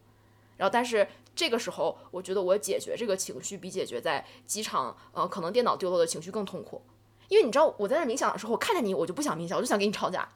[0.56, 6.82] 然后但是这个时候，我觉得我解决这个情绪比解决在机场呃可能电脑丢了的情绪更痛苦，
[7.28, 10.28] 因为你知道我在那冥想的时候，我看见你我就不想冥想，我就想跟你吵架。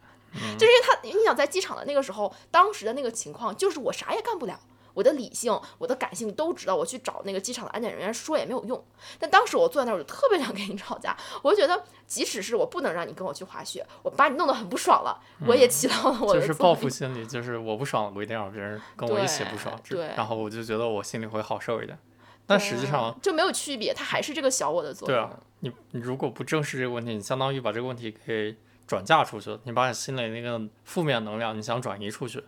[0.59, 4.59] 就是因为他，你想在机场的那个时候，当时的那个情况，就是我啥也干不了，
[4.95, 8.85] 我的理性、我的感性都知道，我去找那个机场的安检人员说也没有用。
[9.19, 21.99] 但当时我坐在那儿，我就特别想跟你吵架，我就觉得，即使是我不能让你跟我去滑雪，我把你弄得很不爽了，我也起到了我的就是报复心理，就是我不爽，我一定让别人跟我一起不爽，对对然后我就觉得我心里会好受一点。
[22.47, 25.17] 但实际上，就没有区别，它还是这个小我的作用。
[25.17, 28.55] 对啊，你你如果不正视这个问题，你相当于把这个问题给
[28.87, 32.45] 转嫁出去，你把你心里那个负面能量，你想转移出去，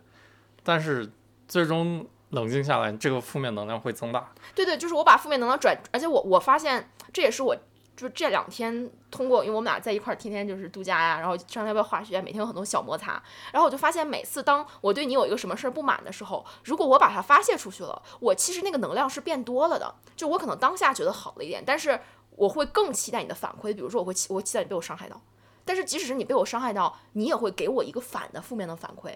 [0.63, 1.11] 但是
[1.47, 4.31] 最终冷静下来，这个负面能量会增大。
[4.53, 7.55] 对对，就是我把负面能量转，而且我我发现这也是我
[7.95, 13.21] 就这两天通过，因为我们俩在一块儿天天就是度假呀，然后上那边滑雪，每天有很多小摩擦，
[13.51, 21.99] 然后我就发现每次当我对你有一个什么事儿不满的时候，如果我把它发泄出去了，我其实那个能量是变多了的，就我可能当下觉得好了一点，但是
[22.35, 25.19] 我会更期待你的反馈，比如说我会期我会期待你被我伤害到，
[25.67, 29.13] 但是即使是你被我伤害到，你也会给我一个反的负面的反馈。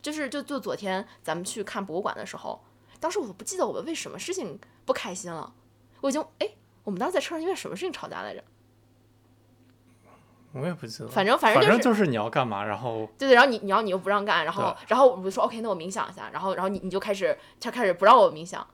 [0.00, 2.60] 就是就就昨天咱们去看博物馆的时候，
[2.98, 5.52] 当时我都不记得我们为什么事情不开心了，
[6.00, 6.48] 我已经哎，
[6.82, 8.42] 我们当时在车上因为什么事情吵架来着？
[10.54, 18.66] 我也不记得，反正反反正就是就是你要干嘛，然后对对，然后你你要你又不让干，然后然后我就说 OK，那我冥想一下，然后然后你你就开始他开始不让我冥想，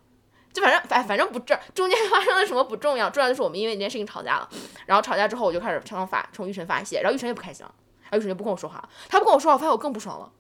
[0.59, 4.49] 就反正反反正不这中间发生了什么不重要，重要的是我们因为一件事情吵架了，
[4.87, 10.33] 然后吵架之后我就开始向发冲玉晨发泄，然后玉晨也不开心了，然后玉晨就不跟我说话，他不跟我说话，我发现我更不爽了，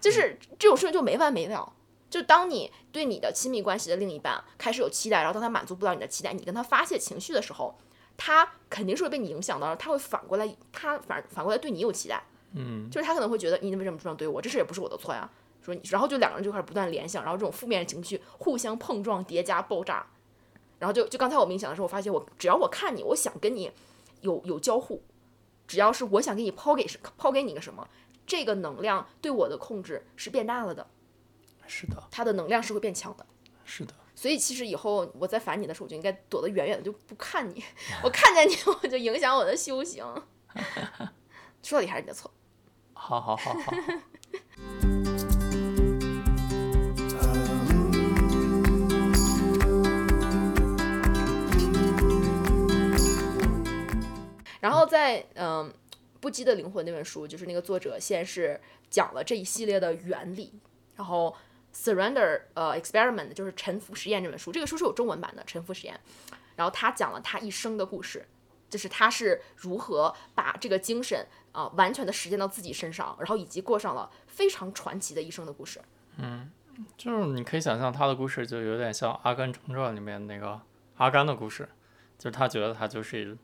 [0.00, 1.72] 就是这种事情就没完没了。
[2.08, 7.78] 就当你对你的亲密关系的另一半开始有期待，然后当他满足不了你的期待，你跟他发泄情绪的时候，
[8.16, 12.20] 他肯定是会被你影响到，他会反过来，他反反过来对你有期待，
[12.54, 15.30] 嗯，就是他可能会觉得你为什么这样对我，这事也不是我的错呀，
[15.62, 20.06] 说你，然后就两个人就开始不断联想，然后这种负面情绪互相碰撞叠加爆炸，
[20.78, 23.70] 然后就就刚才我冥想的时候，我发现我只要我看你，我想跟你
[24.22, 25.02] 有有交互，
[25.66, 27.86] 只要是我想给你抛给抛给你个什么，
[28.26, 30.86] 这个能量对我的控制是变大了的。
[31.66, 33.24] 是的，它的能量是会变强的。
[33.64, 37.62] 是的，所以其实以后我在烦你的时候，我就应该躲得远远的，就不看你。
[38.02, 40.04] 我看见你，我就影响我的修行。
[41.62, 42.30] 说到底还是你的错。
[42.94, 43.72] 好好好好。
[54.60, 55.68] 然后在嗯，
[56.20, 60.52] 《不羁的灵魂》那本书，就是那个作者先是讲了这一系列的原理，
[60.96, 61.36] 然后。
[61.72, 66.00] Surrender，呃，Experiment 就是沉浮实验这本书，这个书是有中文版的沉浮实验。
[66.56, 68.26] 然后他讲了他一生的故事，
[68.68, 75.80] 就是他是如何把这个精神啊完全的实践到自己身上，然后以及过上了非常传奇的一生的故事。
[76.16, 76.50] 嗯，
[76.96, 80.60] 就是你可以想象他的故事就有点像《阿甘正传》里面那个
[80.96, 81.68] 阿甘的故事，
[82.18, 83.38] 就是他觉得他就是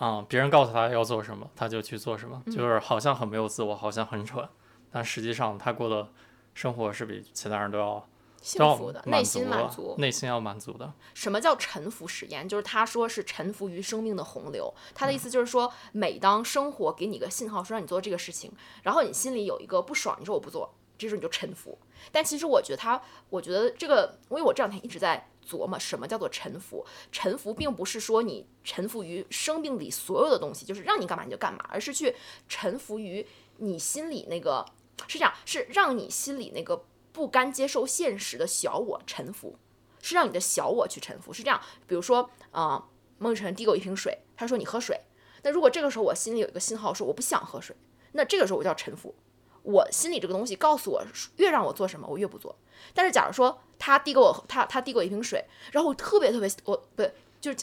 [0.00, 4.48] 啊，别人告诉他要做什么，他就去做什么，就是好像很没有自我，好像很蠢，
[4.90, 6.08] 但实际上他过的。
[6.52, 8.04] 生活是比其他人都要
[8.42, 10.92] 幸福的，内心满足，内心要满足的。
[11.14, 12.46] 什么叫沉浮实验？
[12.46, 14.74] 就是他说是沉浮于生命的洪流。
[14.92, 21.78] 他的意思就是说，每当生活给你个信号说让你做这个事情，然后你心里有一个不爽，你说我不做，这时候你就沉浮。
[22.12, 26.84] 但其实我觉得他，我觉得这个，因为我这两天一直在琢磨什么叫做臣服？
[27.10, 32.14] 臣服并不是说你臣服于生命里所有的东西，就是让你干嘛你就干嘛，而是去
[32.48, 33.26] 臣服于
[33.58, 34.66] 你心里那个。
[35.08, 39.56] 是这样，是让你心里那个不甘接受现实的小我臣服，
[40.02, 41.32] 是让你的小我去臣服。
[41.32, 42.84] 是这样，比如说，啊，
[43.16, 45.00] 孟雨辰递给我一瓶水，他说你喝水。
[45.42, 47.74] 那如果这个时候我心里有一个信号说我不想喝水，
[48.12, 49.14] 那这个时候我叫臣服。
[49.62, 51.04] 我心里这个东西告诉我，
[51.36, 52.56] 越让我做什么，我越不做。
[52.94, 57.02] 但是假如说他递给我，他他递给我一瓶水，然后我特别特别，我不
[57.40, 57.58] 就是。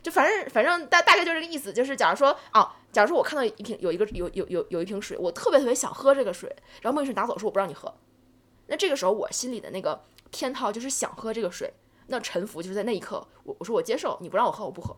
[0.00, 6.48] 就反正反正大大概就这个意思，就是假如说啊，假如说我看到一瓶有一个有有有有一瓶水，我特别特别想喝这个水，
[6.82, 7.92] 然后孟女士拿走说我不让你喝，
[8.68, 11.74] 那这个时候我心里的那个偏套就是想喝这个水，
[12.06, 14.96] 那臣服就是在那一刻，我我说我接受，你不让我喝我不喝。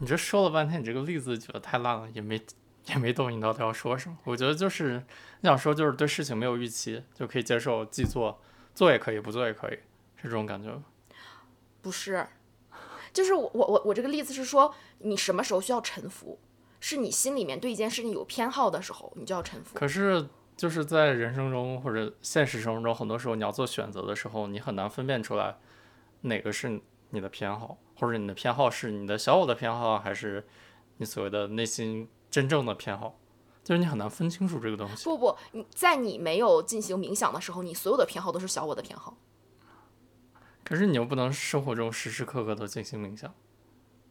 [0.00, 2.42] 你这说了半天，你这个例子举得太烂了，也没
[2.86, 4.16] 也没懂你到底要说什么。
[4.24, 5.02] 我觉得就是
[5.40, 8.40] 你想说就是对事情没有预期就可以接受，既做
[8.74, 9.78] 做也可以，不做也可以，
[10.16, 10.84] 是这种感觉吗？
[11.82, 12.26] 不是。
[13.12, 16.38] 就是我我我我这个例子是说，你什么时候需要臣服？
[16.78, 19.74] 是你心里面对一件事情有偏好的时候，你就要臣服。
[19.74, 25.56] 可是就是在人生中或者现实生活中，很多时候你要做选择的时候，你很难分辨出来
[26.20, 26.78] 哪个是
[27.10, 30.46] 你的偏好，或者你的偏好是你的小我的偏好，还是
[30.98, 33.18] 你所谓的内心真正的偏好，
[33.64, 35.04] 就是你很难分清楚这个东西。
[35.04, 39.16] 不不，你在你没有进行冥想的时候，你所有的偏好都是小我的偏好。
[40.62, 43.32] 可是你又不能生活中时时刻刻都进行冥想，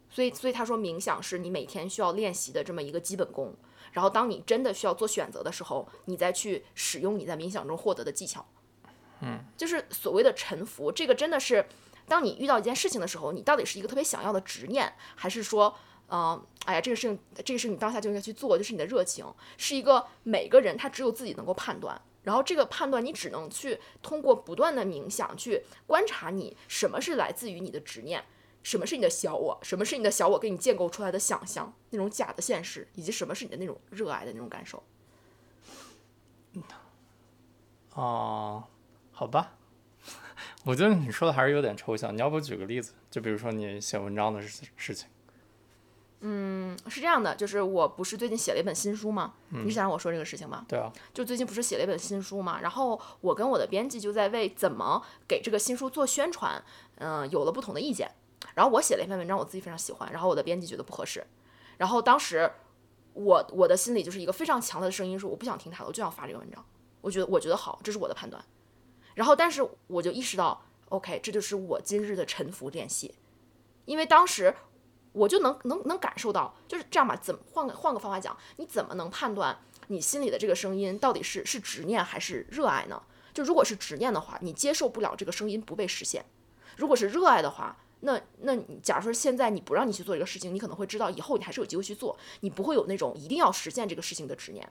[0.10, 3.56] 所以所以他说冥想是你每天需要练习的这么一个基本功，
[3.92, 8.44] 然后当你真的需要做选择的时候，你再去使用你在冥想中获得的技巧，
[9.22, 11.68] 嗯，就是所谓的沉浮，这个真的是
[12.08, 15.76] 当你遇到一件事情的时候，你到底是一个特别想要的执念，还是说，
[16.10, 19.26] 嗯，哎呀，这个事情这个事情当下就应该去做，就是你的热情，
[19.58, 22.00] 是一个每个人他只有自己能够判断。
[22.24, 28.24] 然后这个判断，你只能去通过不断的冥想去观察你什么是来自于你的执念，
[28.64, 34.84] 什么是你的小我，什么是你的小我给你建构出来的想象，那种假的现实，以及什么是你的那种热爱的那种感受。
[37.94, 38.64] 哦，
[39.12, 39.54] 好吧，
[40.66, 42.94] 我觉得你说的还是有点抽象，你要不举个例子？
[43.12, 45.08] 就比如说你写文章的事事情。
[46.22, 49.34] 嗯，是这样的，就是我不是最近写了一本新书吗？
[49.50, 50.66] 你是想让我说这个事情吗？
[50.68, 52.60] 对啊，就最近不是写了一本新书吗？
[52.62, 56.64] 然后我跟我的编辑就在为怎么给这个新书做宣传，
[56.96, 58.10] 嗯，有了不同的意见。
[58.56, 61.24] 然后我写了一篇文章，我自己非常喜欢，然后我的编辑觉得不合适。
[61.78, 62.50] 然后当时
[63.14, 66.66] 我我的心里就是一个非常强的声音说，我不想听他的，我就想发这个文章。
[67.02, 68.44] 我觉得我觉得好，这是我的判断。
[69.14, 73.14] 然后但是我就意识到，OK，这就是我今日的沉浮练习，
[73.86, 74.56] 因为当时。
[75.16, 77.16] 我就能能能感受到，就是这样吧？
[77.16, 83.02] 怎么换个换个方法讲，你怎么能判断你心里的这个声音到底是是执念还是热爱呢？
[83.34, 86.22] 就如果是执念的话，你接受不了这个声音不被实现；
[86.78, 94.70] 如果是热爱的话，那那你假如说现在你不让你去做这个事情，你可能会知道以后你还是有机会去做，你不会有那种一定要实现这个事情的执念。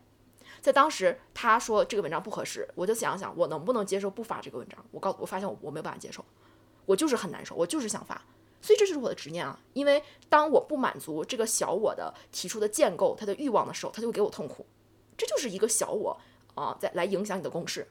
[0.60, 4.82] 在当时他说这个文章不合适，我就想想我能不能接受不发这个文章。
[4.90, 6.24] 我告我发现我我没有办法接受，
[6.86, 8.22] 我就是很难受，我就是想发。
[8.64, 9.60] 所以这就是我的执念啊！
[9.74, 14.64] 因为当我不满足这个小我的提出的建构，他的欲望的时候，他就会给我痛苦。
[15.18, 16.18] 这就是一个小我
[16.54, 17.86] 啊，在来影响你的公式。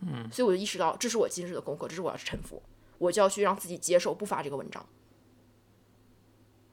[0.00, 2.62] 嗯，所以我就意识到，这是我今日的功课，这是我要去臣服，
[2.96, 4.86] 我就要去让自己接受不发这个文章。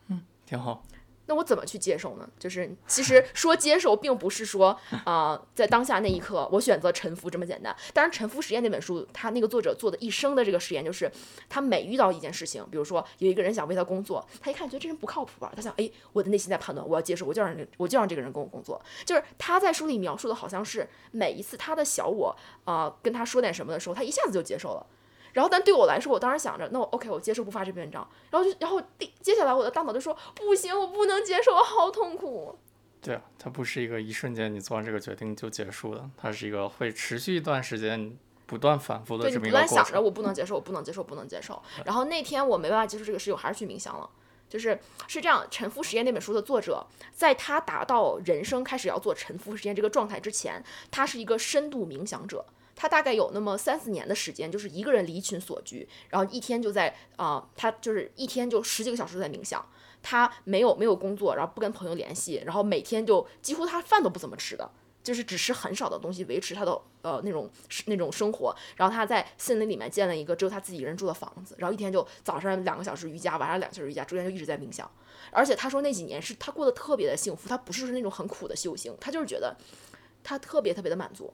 [0.08, 0.86] 嗯，挺好。
[1.32, 2.30] 那我怎么去接受呢？
[2.38, 7.74] 就是其实 说接受，并不是说啊，在当下那一刻我选择臣服这么简单。
[7.94, 11.10] 当然，《臣服实验》那本书，他那个作者做的一生的这个实验，就是
[11.48, 18.82] 他每遇到一件事情，比如说有一个人想为他工作，他一看觉得这人不靠谱吧，他想，哎，我的内心在判断，我要接受，我就让我就让这个人跟我工作。
[19.06, 24.86] 就是他在书里描述的好像是每一次他的小我啊跟他说点什么的时候，他一下子就接受了。
[25.34, 28.08] 然后，但对我来说，我当时想着，那我 OK，我接受不发这篇文章。
[28.30, 32.58] 然后就，然后第接下来我的大脑就说，不行，我不能接受，我好痛苦。
[33.02, 39.67] 对啊，它不是一个一瞬间你做完这个决定就结束的，它是一个会持续一段时间、不断反复的这么一个过程。
[39.67, 41.62] 对你不断想着我不能接受，我不能接受，不能接受。
[41.86, 44.10] 然后那天我没办法接受这个事情，我还是去冥想了。
[44.50, 52.46] 就是是这样，《沉浮实验》那本书的作者，在他达到人生开始要做沉浮实验这个状态之前，他是一个深度冥想者。
[52.75, 59.65] 他大概有那么三四年的时间，就是一个人离群所居，然后一天就在啊，他就是一天就十几个小时在冥想。
[60.03, 64.67] 他没有没有工作，然后不跟朋友联系，然后每天就几乎他饭都不怎么吃的，
[65.03, 66.71] 就是只吃很少的东西维持他的
[67.03, 67.47] 呃那种
[67.86, 68.55] 那种生活。
[68.75, 74.89] 然后他在森林里面建了一个只有他自己一个人住的房子，然后一天就早上两个小时瑜伽，晚上两个小时瑜伽，中间就一直在冥想。
[75.29, 79.55] 而且他说那几年是他过得特别的幸福，他不是那种很苦的修行，他就是觉得
[80.23, 81.31] 他特别特别的满足。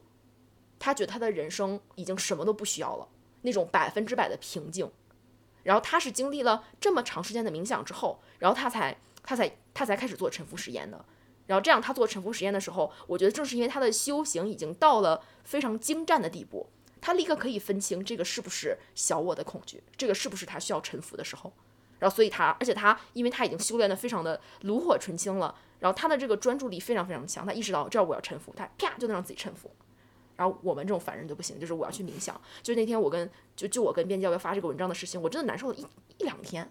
[0.78, 3.08] 他觉得他的人生已经什么都不需要了，
[3.42, 4.90] 那种百分之百的平静。
[5.64, 11.04] 然后他是经历了这么长时间的冥想之后，然后他才他才他才开始做沉浮实验的。
[11.46, 16.68] 然后这样他做沉浮实验的时候，我觉得正是因为他的修行已经到了非常精湛的地步，
[17.00, 21.52] 他立刻可以分清这个是不是小我的恐惧，这个是不是他需要沉浮的时候。
[21.98, 29.70] 然后所以他，而且他因为他已经修炼的非常的炉火纯青了，然后他的这个专注力非常非常强，他意识到这儿我要沉浮，他啪就能让自己沉浮。
[30.38, 32.40] 然后我们这种凡人就不行，就是我要去冥想。
[32.62, 35.84] 就那天我跟就就我跟编辑要要发这个文章的事情，我真的难受了一
[36.18, 36.70] 一两天，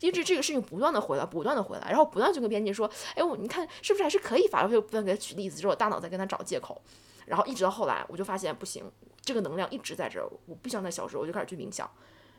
[0.00, 4.62] 因为这这个事情不断的回来，不断的回来，然后不断就跟编辑说，哎我你看是不是还是可以发？
[4.62, 6.80] 我就不断给他举例子，之后大脑在跟他找借口，
[7.26, 11.86] 然后一直到后来我就发现不行，这个能量一直在这儿，我不想再消失，我就开始去冥想，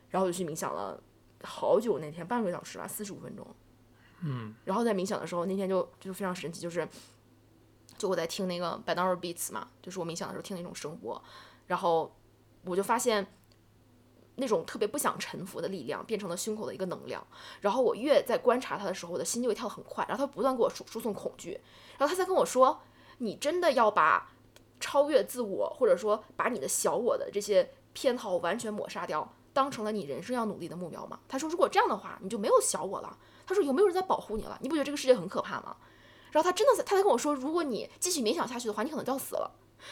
[0.10, 1.00] 然后我就去冥想了
[1.44, 3.46] 好久，那天半个小时吧，四十五分钟，
[4.22, 6.88] 嗯，然后在冥想的时候，那天就就非常神奇，就是。
[8.04, 11.24] 就我在听那个 binaural beats 嘛，就是我冥想的时候听那种声波，
[11.68, 12.14] 然后
[12.66, 13.26] 我就发现
[14.36, 17.26] 那种特别不想臣服的力量变成了胸口的一个能量，
[17.62, 21.62] 然后我越在观察它的时候，我的心就会跳得很快，然后它不断给我输输送恐惧，
[21.98, 22.82] 然后他在跟我说
[23.20, 24.34] ：“你真的要把
[24.82, 34.60] 超越自我，或者说把你的小我的这些偏好完全抹杀掉，当成了你人生要努力的目标吗？”他说：“如果这样的话，你就没有小我了。”他说：“有没有人在保护你了？
[34.62, 35.78] 你不觉得这个世界很可怕吗？”
[36.34, 39.50] 然后他真的，他在跟我说，如果你继续冥想下去的话，你可能就要死了，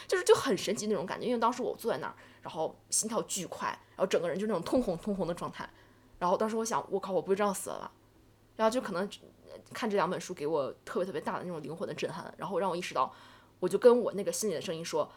[0.08, 1.26] 就是就很神奇那种感觉。
[1.26, 5.66] 因为当时我坐在那儿，然后心跳巨快，然后整个人就那种通红通红的状态。
[6.18, 7.92] 然后当时我想，我靠，我不会这样死了吧。
[8.56, 9.08] 然后就可能
[9.72, 13.14] 看这两本书给我特别特别大的那种灵魂的震撼，然后让我意识到，
[13.60, 15.10] 我就跟我那个心里的声音说，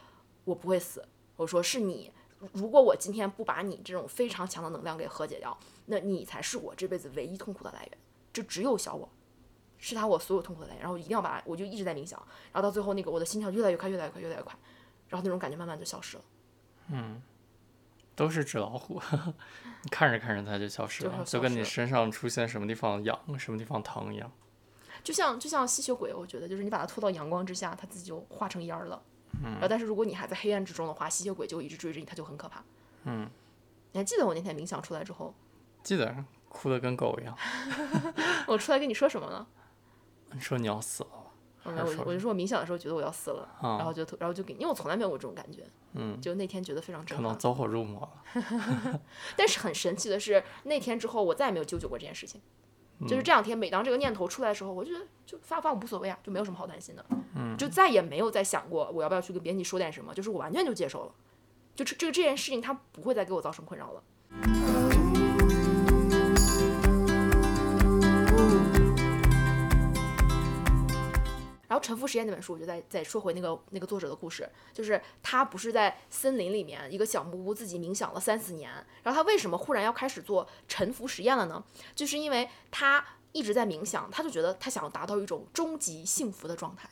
[0.44, 1.04] 我不会死。
[1.36, 2.12] 我说是你，
[2.54, 5.58] 如果我今天不把你这种非常强的能量给和解掉，
[5.88, 7.98] 那你才是我这辈子唯一痛苦的来源，
[8.32, 9.10] 就只有小我。
[9.78, 12.20] 是他我所有痛苦的来源，然后一定要把，我就一直在冥想，
[12.52, 14.56] 然后到最后那个我的心跳越来越快，越来越快，越来越快，
[15.10, 16.24] 然后那种感觉慢慢就消失了。
[16.90, 17.22] 嗯，
[18.16, 19.02] 都是纸老虎，
[19.84, 24.32] 你 看着看着它就消失了，就跟你身上出现什么地方痒、什么地方疼一样。
[25.04, 29.02] 就像就像吸血鬼，我觉得就是你把它拖到阳光之下，它自己就化成烟儿了。
[29.44, 29.52] 嗯。
[29.52, 32.64] 然后但是如果你还在黑暗之中的话，吸血鬼就一直追着你，它就很可怕。
[33.04, 33.30] 嗯。
[33.92, 35.34] 你还记得我那天冥想出来之后？
[35.84, 37.38] 记得，哭得跟狗一样。
[38.48, 39.48] 我出来跟你说什么了？
[40.32, 41.10] 你说你要死了，
[41.64, 49.02] 我我就说我冥想的时候觉得我要死了，然后就然后就给，因为我从来没有过这种感觉，嗯，就那天觉得非常震撼，可能走火入魔了。
[49.38, 52.42] 但是很神奇的是，那天之后我再也没有纠结过这件事情，
[53.08, 61.12] 就是这两天每当这个念头出来的时候，我就觉得就发发我无所谓啊，就没有什么好担心的，嗯，就再也没有再想过我要不要去跟编辑说点什么，就是我完全就接受了，
[61.74, 64.04] 就这这这件事情它不会再给我造成困扰了。
[71.68, 78.72] 然后《沉浮实验》那本书，我就再再说回那个那个作者的故事，就是他不是在森林里面一个小木屋自己冥想了三四年，
[79.04, 81.64] 然后他为什么忽然要开始做沉浮实验了呢？
[81.96, 86.90] 就是因为他一直在冥想，他就觉得他想要达到一种终极幸福的状态，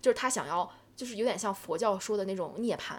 [0.00, 2.96] 就是他想要，就是有点像佛教说的那种涅槃，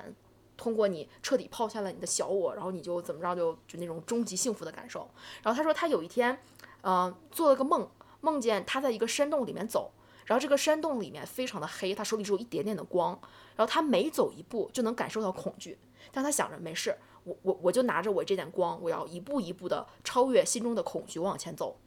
[0.56, 5.10] 通过你彻底抛下了你的小我，然后你就怎么着就就那种终极幸福的感受。
[5.44, 6.42] 然后他说他有一天，
[6.82, 7.90] 嗯、做了个梦，
[8.22, 9.92] 梦见他在一个山洞里面走。
[10.30, 13.20] 然后这个山洞里面非常的黑，他手里只有一点点的光，
[13.56, 15.80] 然后他每走一步就能感受到恐惧，
[16.12, 21.80] 但他想着没事，我我我就拿着我这点光，我要一步一步的超越心中的恐惧，我往前走。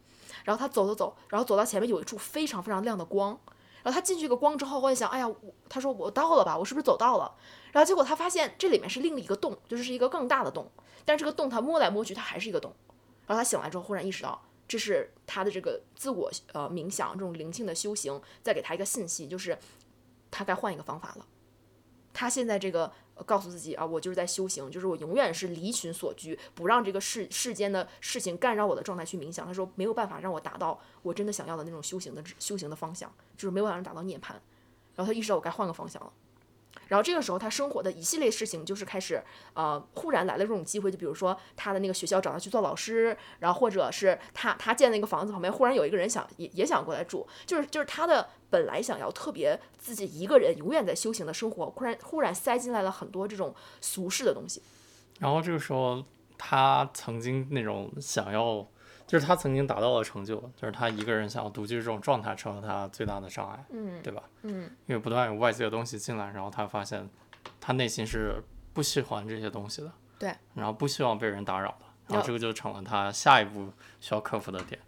[0.42, 3.38] 然后他走走走，然后走到前面有一处非常非常亮的光，
[3.84, 5.36] 然后他进去一个光之后，我在想，哎呀，我
[5.68, 7.32] 他说我到了吧，我是不是走到了？
[7.70, 10.68] 然后结果他发现这里面是另一个洞，就是一个更大的洞，
[11.04, 12.74] 但是这个洞他摸来摸去，它还是一个洞。
[13.24, 14.42] 然后他醒来之后，忽然意识到。
[14.72, 19.58] 这是他的这个自我呃冥想这种灵性的修行，再给他一个信息，就是
[20.30, 21.26] 他该换一个方法了。
[22.14, 29.46] 他现在这个、呃告诉自己啊，我就是在修行，就是我永远是离群所居，不让这个世世间的事情干扰我的状态去冥想。
[29.46, 34.30] 他说没有办法让我达到我真的想要的那种修行的修行的方向，就是没有办法达到涅槃。
[34.94, 36.10] 然后他意识到我该换个方向了。
[36.92, 39.22] 然后这个时候，他生活的一系列事情就是开始，
[39.54, 54.62] 呃，忽然来了这种机会，就比如说他的那个学校找他去做老师，然后或者是他他建那个房子旁边，忽然有一个人想也也想过来住，就是就是他的本来想要特别自己一个人永远在修行的生活，忽然忽然塞进来了很多这种俗世的东西。
[55.18, 56.04] 然后这个时候，
[56.36, 58.66] 他曾经那种想要，
[59.06, 64.22] 就是他曾经达到了成就，就是他一个人想要独居这种状态，成了他最大的障碍，嗯对吧？
[64.42, 67.08] 嗯因为不断有外界的东西进来，然后他发现
[67.60, 68.42] 他内心是
[68.72, 74.80] 不喜欢这些东西的，对，然后不希望被人打扰的，然后这个就成了他下一步需要克服的点。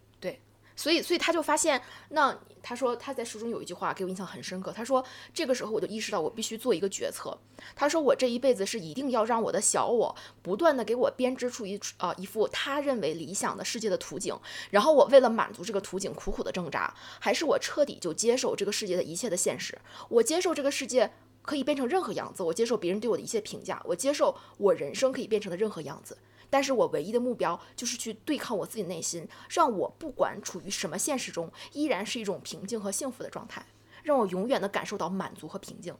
[0.75, 4.71] 所以，所以他就发现，那他说他在书中有一句话给我印象很深刻。
[4.71, 5.03] 他说
[5.33, 7.37] 这个时候我就意识到我必须做一个决策。
[7.75, 14.37] 他说我这一辈子是一定要让我的小我不断的给我编织出一啊、一副他认为理想的世界的图景，
[14.71, 21.11] 然后我为了满足这个图景苦苦的挣扎，还是我彻底就接受这个世界的一切的现实，我接受这个世界
[21.41, 26.17] 可以变成任何样子，我接受别人对我的一切评价，我接受我人生可以变成的任何样子。
[26.55, 33.65] 但是我唯一的目标就是去对抗我自己内心，让我不管处于什么现实中，依然是一种平静和幸福的状态，
[34.03, 35.93] 让我永远的感受到满足和平静。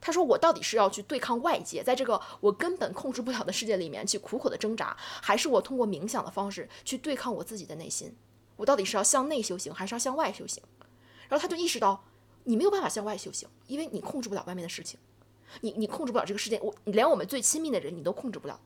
[0.00, 8.16] 他说：“我到底是要去对抗外界，在这个我根本控制不了的世界里面去苦苦的挣扎，还是我通过冥想的方式去对抗我自己的内心？
[8.56, 10.60] 我到底是要向内修行，还是要向外修行？”
[11.30, 12.02] 然后他就意识到，
[12.42, 14.98] 你没有办法向外修行，因为你控制不了外面的事情，
[15.60, 18.60] 你你控制不了这个世界，我你连我们最亲密的人你都控制不了。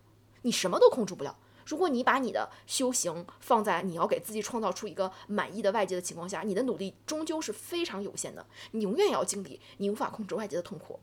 [0.44, 1.36] 你什么都控制不了。
[1.66, 11.00] 如果你把你的修行放在你要给自己创造出一个满意的外界的情况下，你的努力终究是非常有限的，你永远要经历你无法控制外界的痛苦。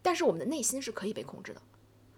[0.00, 1.60] 但是我们的内心是可以被控制的，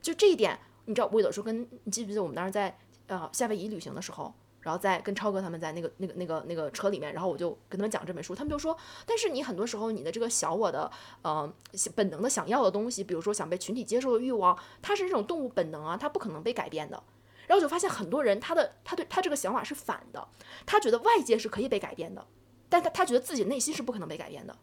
[0.03, 4.35] 就这一点，你知道，我有的时候跟你记不记得我们当时在呃夏威夷旅行的时候，
[4.65, 10.91] 然后在跟超哥他们在那个那个那个那个车里面，然后我就跟他们讲这本书，他们就说，但是你很多时候你的这个小我的
[11.23, 11.53] 呃
[11.95, 17.01] 本能的想要的东西，比如说想被群体接受的欲望，它是这种动物本能啊，它不可能被改变的。
[17.47, 20.27] 然后我就发现很多人他的他对他这个想法是反的，
[20.65, 22.27] 他觉得外界是可以被改变的，
[22.71, 24.57] 但他他觉得自己内心是不可能被改变的。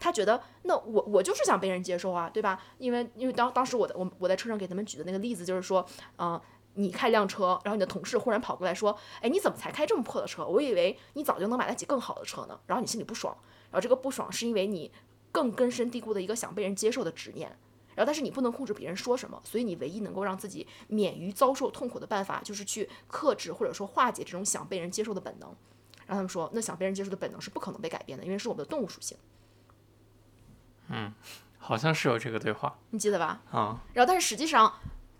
[0.00, 2.62] 他觉得那我我就是想被人接受啊，对吧？
[2.78, 5.84] 因为因为当当时我的我我在车上给他们举的那个例子就是说，
[6.18, 6.40] 嗯、
[6.78, 10.46] 你开辆车，然后你的同事忽然跑过来说，哎，你怎么才开这么破的车？
[10.46, 12.58] 我以为你早就能买得起更好的车呢。
[12.66, 13.36] 然后你心里不爽，
[13.70, 14.90] 然后这个不爽是因为你
[15.32, 17.48] 更根深蒂固的一个想被人接受的执念。
[17.94, 25.48] 然后，但是你不能控制别人说什么，所以你唯一能够让自己免于遭受痛苦的办法，就是去克制或者说化解这种想被人接受的本能。
[26.06, 29.18] 然后他们说，那想被人接受的本能是不可能被改变的，因为是我们的动物属性，
[30.90, 31.12] 嗯
[31.58, 33.42] 好像是有这个对话你记得吧？
[33.50, 34.68] 啊、然后，但是实际上，《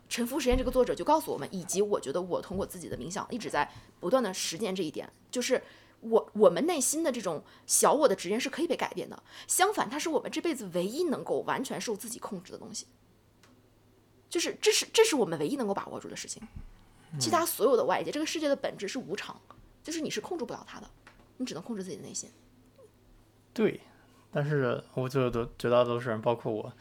[0.09, 5.63] 沉浮实验》这个作者就告诉我们，以及我觉得我通过自己的冥想一直在不断的实践这一点，就是
[6.01, 9.23] 我我们内心的这种小我的执念是可以被改变的。
[9.47, 12.87] 相反，它是我们这辈子唯一能够完全受自己控制的东西。
[14.31, 16.43] 就是这是这是我们唯一能够把握住的事情，
[17.19, 19.41] 其他所有的外界，这个世界的本质是无常，
[19.83, 20.91] 就是你是控制不了它的，
[21.39, 22.31] 你只能控制自己的内心。
[23.55, 23.81] 对，
[24.31, 26.73] 但是我觉得绝大多数人，包括我，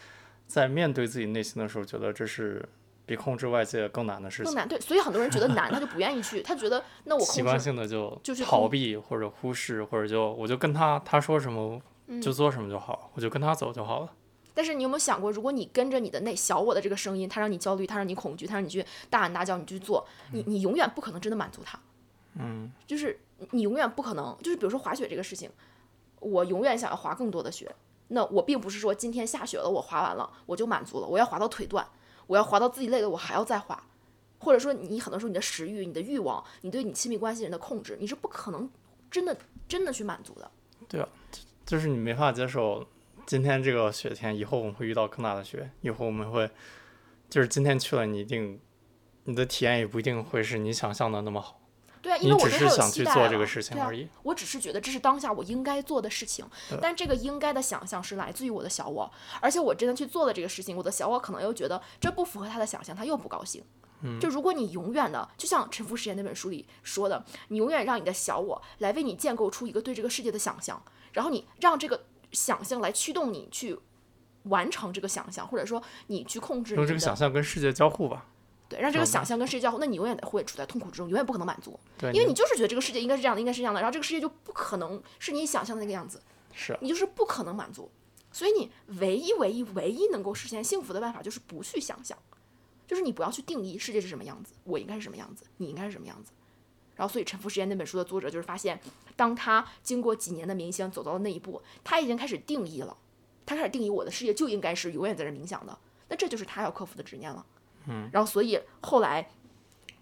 [0.45, 2.67] 在面对自己内心的时候，觉得这是
[3.07, 14.13] 比控制外界更难的事情，更难对，所以很多人觉得难，他就不愿意去，他觉得那我习惯性的就就是逃避或者忽视，或者就我就跟他他说什么嗯就做什么就好，我就跟他走就好了。
[14.53, 21.79] 但是你有没有想过，如果你跟着你的那小我的这个声音，它让你焦虑，它让你恐惧，它让你去大喊大叫，你去做，你你永远不可能真的满足它。
[22.39, 23.19] 嗯，就是
[23.51, 25.49] 你永远不可能，就是比如说滑雪这个事情，
[26.19, 27.73] 我永远想要滑更多的雪。
[28.07, 31.85] 那我并不是说今天下雪了，我滑完了我就满足了，我要滑到腿断，
[32.27, 33.83] 我要滑到自己累了，我还要再滑。
[34.39, 38.69] 或者说，你很多时候你的食欲、你的欲望、你对你亲密关系人的控制，你是不可能
[39.09, 39.35] 真的
[39.67, 40.51] 真的去满足的。
[40.87, 41.09] 对啊，
[41.65, 42.85] 就是你没法接受
[43.25, 46.47] 今天这个雪天，以后我们会遇到更大的雪，以后我们会，
[47.27, 48.59] 就是今天去了，你一定
[49.23, 51.56] 你的体验也不一定会是你想象的那么好。
[52.07, 54.07] 对啊，因为我只是想去做这个事情而已。
[54.23, 56.45] 我只是觉得这是当下我应该做的事情，
[56.81, 63.61] 但这个应该的想象是来自于我的小我，而且我真的去做了这个事情，我的小我可能又觉得这不符合他的想象，他又不高兴。
[64.01, 70.81] 嗯就如果你永远的，就像《沉浮实验》那本书里说的，你永远让你的小我来为你建构出一个对这个世界的想象，
[71.13, 73.77] 然后你让这个想象来驱动你去
[74.43, 78.27] 完成这个想象，或者说你去控制你用这个想象跟世界交互吧。
[78.69, 81.79] 对，让这个想象跟世界交互，那你永远会处在痛苦之中，永远不可能满足。
[81.97, 86.21] 对，因为你就是觉得这个世界应该是这样的，应该是这样的，然后这个世界就不可能是你想象的那个样子，
[86.53, 87.89] 是啊你就是不可能满足。
[88.31, 92.17] 所以你唯一、唯一、唯一能够实现幸福的办法就是不去想象，
[92.85, 96.31] 就是你不要去定义世界是什么样子，我应该是什么样子，你应该是什么样子。
[96.95, 98.79] 然后，所以《沉浮实验》那本书的作者就是发现，
[99.15, 102.97] 当他经过几年的冥想走到了那一步，他已经开始定义了，
[103.45, 105.77] 他开始定义我的世界就应该是永远在这冥想的，
[106.09, 107.45] 那这就是他要克服的执念了。
[107.87, 109.29] 嗯，然后所以后来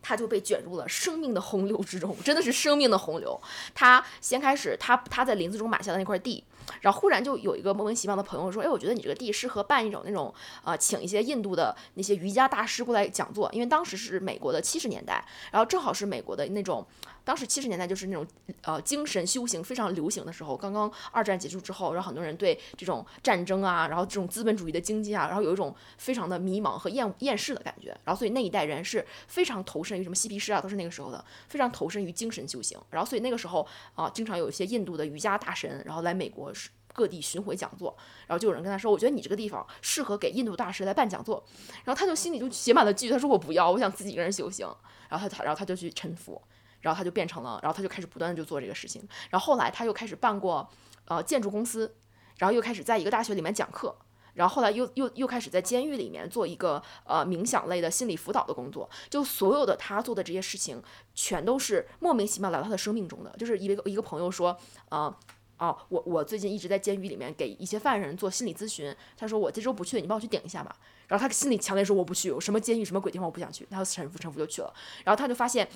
[0.01, 3.39] 他就被卷入了生命的洪流之中，真的是生命的洪流。
[3.73, 6.43] 他先开始，他他在林子中买下的那块地，
[6.81, 16.85] 然后忽然就有一个莫名其妙的朋友说：“哎，我觉得你这个地适合办一种那种呃，请一些印度的那些瑜伽大师过来讲座，因为当时是美国的七十年代，然后正好是美国的那种，
[17.23, 18.25] 当时七十年代就是那种
[18.61, 36.53] 呃精神修行非常流行的时候，刚刚二战结束之后，然后很多人对这种战争啊，然后这种资本主义的经济啊，然后有一种非常的迷茫和厌厌世的感觉，然后所以那一代人是非常投身于什么嬉皮士啊，都是那个时候的，非常投身于精神修行，然后所以那个时候啊，经常有一些印度的瑜伽大神，然后来美国
[36.95, 41.43] 各地巡回讲座，然后就有人跟他说，我觉得你这个地方适合给印度大师来办讲座，
[41.83, 44.65] 然后他就心里就写满了句，他说我不要，我想自己一个人修行，
[45.09, 46.41] 然后他他然后他就去臣服，
[46.79, 50.67] 然后他就变成了，然后他就开始不断的就做这个事情，然后后来他又开始办过
[51.09, 51.95] 呃建筑公司，
[52.37, 53.95] 然后又开始在一个大学里面讲课。
[54.35, 60.83] 然后后来又又又开始在监狱里面做一个呃冥想类的心理辅导的工作，就所有的他做的这些事情，
[61.13, 63.33] 全都是莫名其妙来到他的生命中的。
[63.37, 64.57] 就是一个一个朋友说，
[64.89, 65.15] 呃，
[65.57, 70.75] 哦，我我最近一直在监狱里面给一些犯人做心理咨询，他说我这周不去，你帮我去顶一下吧。
[71.07, 73.65] 然后他心里强烈说我不去，有什么监狱什么鬼地方我不想去。
[73.69, 75.67] 然后陈福陈福就去了，然后他就发现，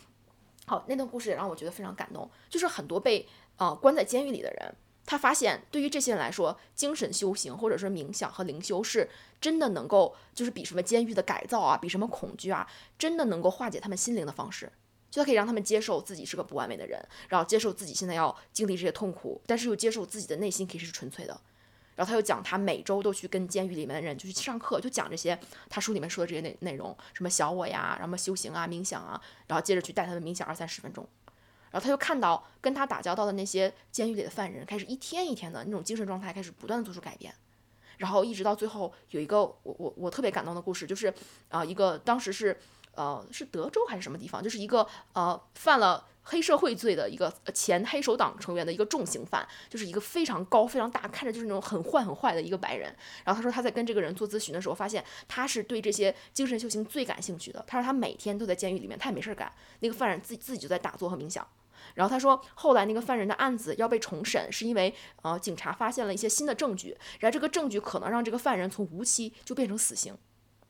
[0.66, 3.28] 好、那段故事也让我觉得非常感动，就是很多被
[3.58, 4.76] 呃关在监狱里的人。
[5.06, 9.10] 他发现，对于这些人来说，精神修行或者说冥想和灵修是
[9.42, 12.68] 真的能够，就是比什么监狱的改造啊，比什么恐惧啊，
[12.98, 14.72] 真的能够化解他们心灵的方式。
[15.10, 21.40] 就他可以让他们接受自己是个不完美的人，然后接受自己现在要经历这些痛苦，但是又接受自己的内心可以是纯粹的。
[21.96, 25.38] 然后他又讲，他每周都去跟监狱里面的人就去上课，就讲这些
[25.68, 31.06] 他书里面说的这些内内容，什么小我呀，什么修行啊、冥想啊，然后接着去带他们冥想二三十分钟。
[31.72, 37.34] 然后他就看到跟他打交道的那些监狱里的犯人，开始一天一天的那种精神状态开始不断的做出改变，
[37.98, 41.14] 然后一直到最后有一个我我我特别感动的故事，就是
[41.50, 42.58] 啊、一个当时是
[43.00, 52.94] 呃是德州还是什么地方，就是一个呃犯了黑社会罪的一个前黑手党成员的一个重刑犯，就是一个非常高非常大，看着就是那种很坏很坏的一个白人。
[53.24, 57.64] 然后他说他在跟这个人做咨询的时候，发现他是对这些精神修行最感兴趣的。
[57.66, 61.48] 他说他每天都在监狱里面，他也没事干，那个犯人自己自己就在打坐和冥想。
[61.96, 64.94] 然后他说，后来那个犯人的案子要被重审，是因为
[65.24, 70.16] 呃警察发现了一些新的证据，然后这个证据可能让这个犯人从无期就变成死刑，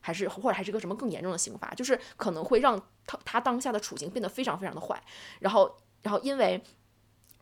[0.00, 5.02] 还是或者还是个什么更严重的刑罚，就是可能会让他他当下的处境变得非常非常的坏。
[5.40, 6.62] 然后然后因为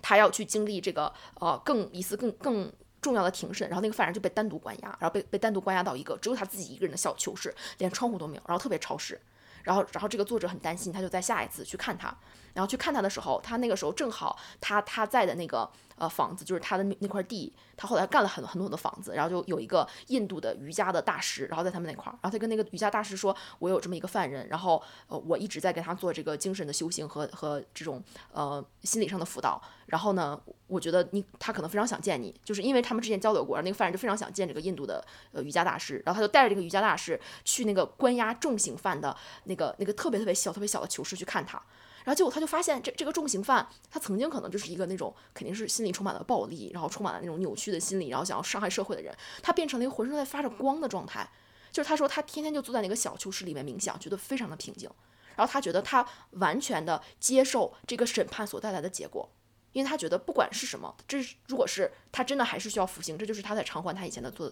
[0.02, 2.72] 他要去经历这个呃更一次更更。
[3.00, 9.18] 重要的庭审，然后那个犯人就被单独关押，然后被被单独关押到一个只有他自己一个人的小囚室，连窗户都没有，然后特别潮湿。
[9.62, 12.12] 然后，然后这个作者很担心，他就在下一次去看他。
[12.54, 41.60] 然后去看他的时候，他那个时候正好他他在的那个呃房子，就是他的那那块地，他后来干了很很多很多房子，然后就有一个印度的瑜伽的大师，然后在他们那块儿，然后他跟那个瑜伽大师说，我有这么一个犯人，然后呃我一直在跟他做这个精神的修行和和这种呃心理上的辅导，然后呢，我觉得你他可能非常想见你，就是因为他们之前交流过，那个犯人就非常想见这个印度的呃瑜伽大师，然后他就带着这个瑜伽大师去那个关押重刑犯的那个那个特别特别小特别小的囚室去看他。
[42.08, 51.28] 然后结果他就发现这这个重刑犯，他曾经可能就是一个那种肯定是心里充满了暴力，然后充满了那种扭曲的心理，然后想要伤害社会的人，他变成了一个浑身在发着光的状态。
[51.70, 54.88] 就是他说他天天就坐在那个小囚室里面冥想，觉得非常的平静。
[55.36, 59.30] 然后他觉得他完全的接受这个审判所带来的结果，
[59.72, 64.50] 因为他觉得不管是什么，这如果是他真的还是需要服刑，这就是他在偿还他以前的做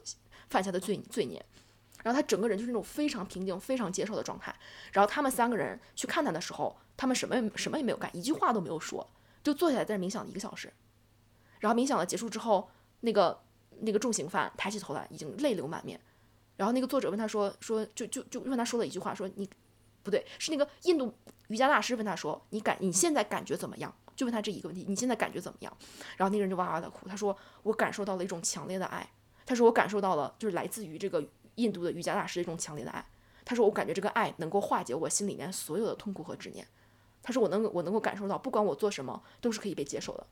[0.50, 1.42] 犯下的罪罪孽。
[2.06, 4.54] 然后他整个人就是那种非常平静、非常接受的状态。
[4.92, 9.04] 然后他们三个人去看他的时候，他们什么也什么也没有干，一句话都没有说，
[9.42, 10.72] 就坐下来在那冥想了一个小时。
[11.58, 13.42] 然后冥想了结束之后，那个
[13.80, 16.00] 那个重刑犯抬起头来，已经泪流满面。
[16.56, 19.50] 然后那个作者问他说：“说就就就问他说了一句话，说你
[20.04, 21.12] 不对，是那个印度
[21.48, 23.92] 瑜伽大师问他说，你感你现在感觉怎么样？
[24.14, 25.76] 就问他这一个问题，你现在感觉怎么样？
[26.16, 29.10] 然后那个人就哇哇的哭，他说我感受到了一种强烈的爱，
[29.44, 31.26] 他说我感受到了就是来自于这个
[31.56, 33.04] 印度的瑜伽大师一种强烈的爱，
[33.44, 36.66] 他说我感觉这个爱能够化解我心里面所有的痛苦和执念，
[37.22, 40.26] 他说我能我能够感受到不管我做什么都是可以被接受的。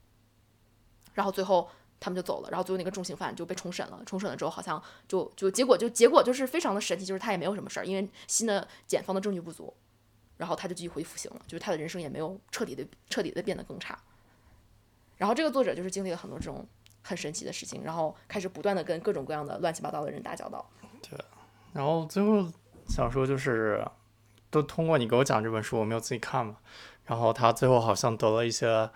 [1.13, 1.69] 然后最后。
[2.01, 4.03] 他们就走了，然后最后那个重刑犯就被重审了。
[4.05, 9.73] 重审了之后，好像就就结果就结果就是非常的神奇，就是他也没有什么事儿，因为新的检方的证据不足，
[10.37, 11.41] 然后他就继续回去服刑了。
[11.47, 13.99] 就是他的人生也没有彻底的彻底的变得更差。
[15.17, 16.67] 然后这个作者就是经历了很多这种
[17.01, 20.69] 很神奇的事情，然后开始不断的跟各种各样的乱七八糟的人打交道。
[21.09, 21.19] 对，
[21.73, 22.47] 然后最后
[22.89, 23.87] 想说就是，
[24.51, 26.57] 都通过你给我讲这本书，我没有自己看嘛。
[27.05, 28.91] 然后他最后好像得了一些。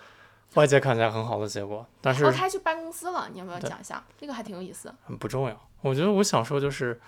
[0.55, 4.03] 外界看起来很好的结果，但是他还去办公司了，你要不要讲一下？
[4.17, 4.91] 这个还挺有意思。
[5.05, 6.99] 很不重要，我觉得我想说就是，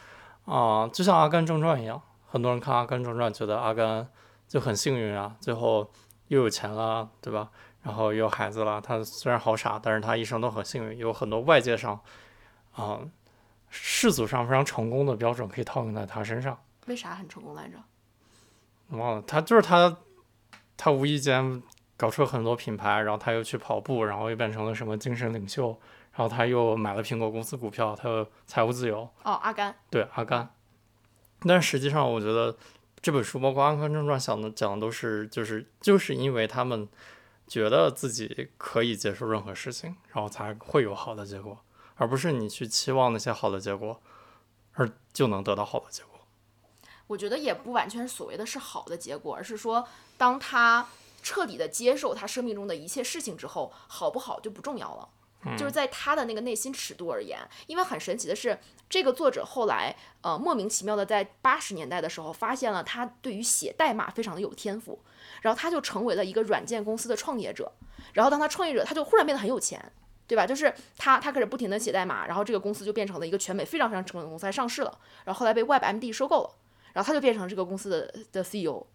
[0.45, 4.07] 啊，就像《阿甘正传》一样，很多人看《阿甘正传》觉得阿甘
[4.47, 5.91] 就很幸运啊，最后
[6.29, 7.49] 又有钱了，对吧？
[7.81, 8.79] 然后又有孩子了。
[8.79, 11.99] 他虽然好傻，但是他一生都很幸运，有很多外界上
[12.73, 13.01] 啊
[13.71, 16.59] 世俗上非常成功的标准可以套用在他身上。
[16.87, 17.79] 为啥很成功来着？
[18.91, 19.97] 忘了，他就是他，
[20.77, 21.63] 他无意间。
[21.97, 25.69] 搞出了很多品牌，然后他又去跑步，然后又变成了什么精神领袖，
[26.13, 29.03] 然后他又买了苹果公司股票，他又财务自由。
[29.23, 29.77] 哦，阿甘。
[29.91, 30.49] 对，阿甘。
[31.41, 32.57] 但实际上，我觉得
[33.03, 36.89] 这本书包括《阿甘正传》讲的讲的都是，就是就是因为他们
[37.47, 41.63] 觉得自己可以接受任何事情，然后才会有好的结果，
[42.01, 44.01] 而不是你去期望那些好的结果，
[44.73, 46.19] 而就能得到好的结果。
[47.07, 49.87] 我觉得也不完全所谓的是好的结果，而是说
[50.17, 50.89] 当他。
[51.23, 55.07] 彻底的接受他生命中的一切事情之后，好不好就不重要了。
[55.59, 64.99] 就是在他的那个内心尺度而言，因为很神奇的是，这个作者后来呃莫名其妙的在八十年代的时候发现了他对于写代码非常的有天赋，
[65.43, 67.71] 然后他就成为了一个软件公司的创业者。
[68.15, 69.93] 然后当他创业者，他就忽然变得很有钱，
[70.31, 70.47] 对吧？
[70.47, 74.99] 就是他他开始不停的写代码，然后这个公司就变成了一个全美非常非常成功的公司，还上市了。
[75.25, 76.51] 然后后来被 WebMD 收购了，
[76.93, 78.87] 然后他就变成这个公司的的 CEO。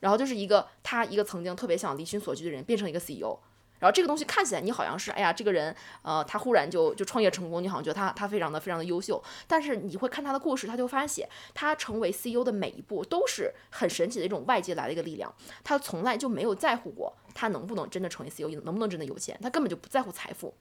[0.00, 3.38] 然后就是一个他一个曾经特别想离群索居的人变成一个 CEO，
[3.78, 5.72] 然后这个东西看起来你好像是哎呀这个人
[6.02, 15.32] 呃他忽然就就创业成功，你好像觉得他他非常的非常的优秀，但是你会看他的故事，他就发现他成为 CEO 的每一步都是很神奇的一种外界来的一个力量，
[15.62, 20.52] 他从来就没有在乎过他能不能真的成为 CEO，能不能真的有钱，他根本就不在乎财富。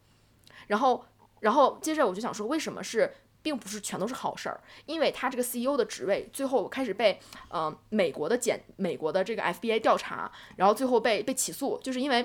[0.68, 1.03] 然后
[1.39, 3.14] 然后接着我就想说为什么是。
[3.43, 12.24] 并不是全都是好事儿，因为他这个 CEO 的职位最后开始被呃美国的检美国的这个 FBI 调查，然后最后被被起诉，就是因为。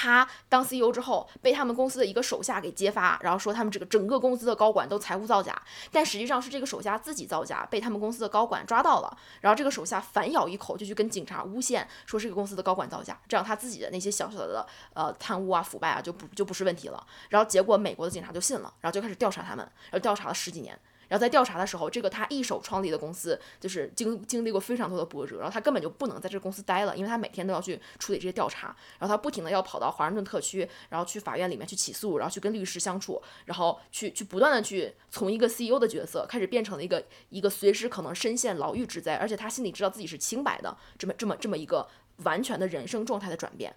[0.00, 20.78] 他当 CEO 之后，被他们公司的一个手下给揭发，然后说他们这个整个公司的高管都财务造假，但实际上是这个手下自己造假，被他们公司的高管抓到了，然后这个手下反咬一口就去跟警察诬陷，说这个公司的高管造假，这样他自己的那些小小的呃贪污啊腐败啊就不就不是问题了，然后结果美国的警察就信了，然后就开始调查他们，然后调查了十几年。
[21.08, 41.88] 然后在调查的时候，这个他一手创立的公司就是经经历过非常多的波折，然后他根本就不能在这个公司待了，因为他每天都要去处理这些调查，然后他不停的要跑到华盛顿特区，然后去法院里面去起诉，然后去跟律师相处，然后去去不断的去从一个 CEO 的角色开始变成了一个一个随时可能深陷牢狱之灾，而且他心里知道自己是清白的这么这么这么一个
[42.24, 43.74] 完全的人生状态的转变，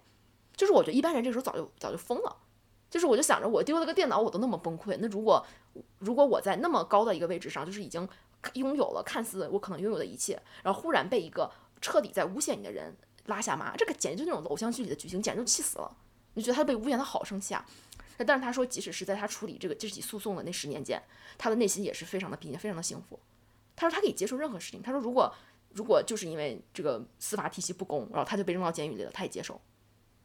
[0.56, 2.36] 就是我觉得一般人这时候早就早就疯了。
[2.92, 4.98] 就是我就想着，我丢了个电脑，我都那么崩溃。
[5.00, 5.42] 那如果
[6.00, 8.06] 如果我在那么高的一个位置上，就是已经
[8.52, 12.94] 拥有了看似我可能拥有的一切，然后忽然被一个彻底在诬陷你的人
[13.28, 15.96] 拉下马，这个简直就那种偶像剧里的剧情，简直就气死了。
[16.34, 17.64] 你觉得他被诬陷，他好生气啊。
[18.26, 21.02] 但是他说，即使是在他处理这个这起诉讼的那十年间，
[21.38, 23.18] 他的内心也是非常的平静，非常的幸福。
[23.74, 24.82] 他说他可以接受任何事情。
[24.82, 25.34] 他说如果
[25.70, 29.58] 如果就是因为这个司法体系不公，然后他就被扔到监狱里了，他也接受，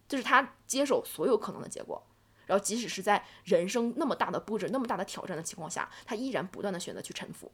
[0.10, 2.06] 就是他接受所有可能的结果。
[2.48, 7.52] 然后，即使是在人生那么大的波折、那么大的挑战的情况下，他依然不断的选择去臣服。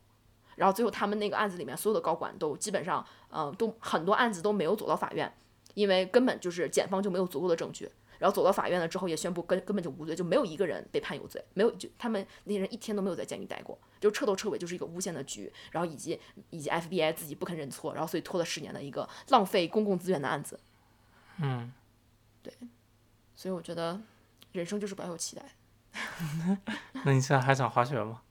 [0.55, 5.35] 然后最后，他们那个案子里面所有的高管都基本上，嗯，都很多案子都没有走到法院，
[5.73, 7.91] 因为根本就是检方就没有足够的证据。
[8.19, 15.51] 然后走到法院了之后，也宣布根根本就无罪，就没有一个人被判有罪，没有就他们那些人一天都没有在监狱待过，就彻头彻尾就是一个诬陷的局。
[15.71, 16.17] 然后以及
[16.51, 20.57] 以及 FBI 自己不肯认错，然后所以拖了十年的一个浪费公共资源的案子。
[21.41, 21.73] 嗯，
[22.43, 22.53] 对。
[23.35, 23.99] 所以我觉得
[24.53, 25.43] 人生就是不要有期待。
[27.05, 28.21] 那你现在还想滑雪吗？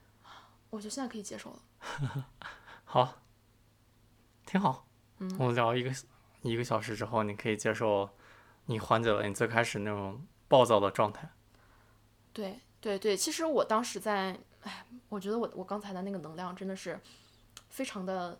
[0.70, 2.26] 我觉得现在可以接受了。
[2.84, 3.18] 好，
[4.46, 4.86] 挺好。
[5.18, 5.92] 嗯我们聊一个
[6.42, 8.08] 一个小时之后，你可以接受，
[8.66, 11.30] 你缓解了你最开始那种暴躁的状态。
[12.32, 17.00] 对对对，其实我当时在，哎，我觉得我我刚才的那个能量真的是
[17.68, 18.38] 非常的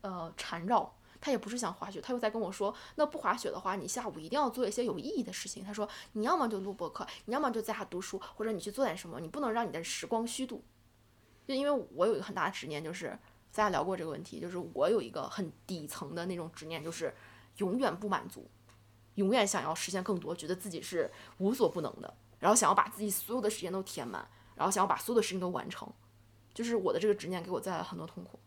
[0.00, 0.94] 呃缠绕。
[1.24, 5.64] 他也不是想滑雪，他又在跟我说，那不滑雪的话，你下午一定要做一些有意义的事情。
[5.64, 10.62] 他说，你要么就录播课，你要么就在家读书，或者你去做点什么，你不能让你的时光虚度。
[11.48, 13.18] 就因为我有一个很大的执念，就是
[13.50, 17.14] 咱俩聊过这个问题，就是我有一个很底层的那种执念，就是
[17.56, 18.46] 永远不满足，
[19.14, 22.14] 永远想要实现更多，觉得自己是无所不能的。
[22.38, 25.90] 然后想要把自己所有的时间都填满，然后想要把所有的事情都完成，
[26.52, 28.38] 就是我的这个执念给我带来很多痛苦。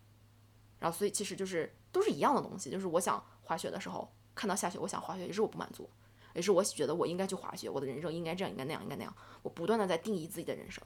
[0.80, 5.90] 然后所以其实就是都是一样的东西，就是我想滑雪的时候看到下雪，我想滑雪，也是我不满足，
[6.36, 10.84] 也是我觉得我应该去滑雪，我的人生应该这样，应该那样，应该那样，我不断的在定义自己的人生，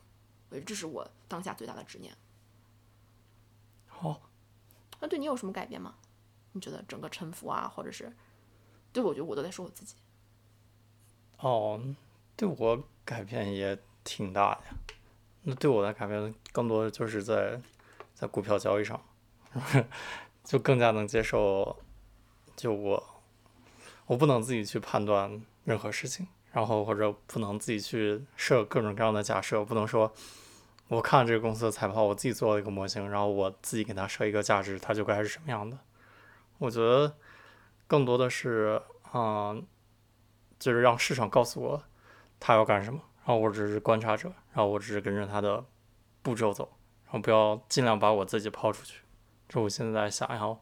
[0.49, 2.15] 我觉得这是我当下最大的执念。
[3.87, 4.21] 好，
[5.01, 5.95] 那对你有什么改变吗？
[6.53, 8.15] 你觉得整个沉浮啊，或者是
[8.93, 9.95] 对我觉得我都在说我自己。
[11.39, 11.81] 哦，
[12.37, 14.61] 对我改变也挺大的。
[15.43, 17.59] 那对我的改变更多的就是在
[18.13, 19.03] 在股票交易上，
[20.43, 21.77] 就更加能接受，
[22.55, 23.21] 就我
[24.07, 30.11] 我不能自己去判断任何事情，然后或者不能自己去设各种各样的假设，不能说
[30.87, 35.77] 我看了这个公司的财报，我自己做了一个模型，然后我自己给它设一个价值，它就该是什么样的。
[36.57, 37.15] 我觉得
[37.87, 38.81] 更多的是，
[39.13, 39.65] 嗯、
[40.59, 41.83] 就是让市场告诉我
[42.39, 45.63] 他要干什么，然后我只是观察者，然后我只是跟着他的
[46.21, 46.69] 步骤走，
[47.05, 49.00] 然后不要尽量把我自己抛出去，
[49.51, 50.57] 这是我现在想要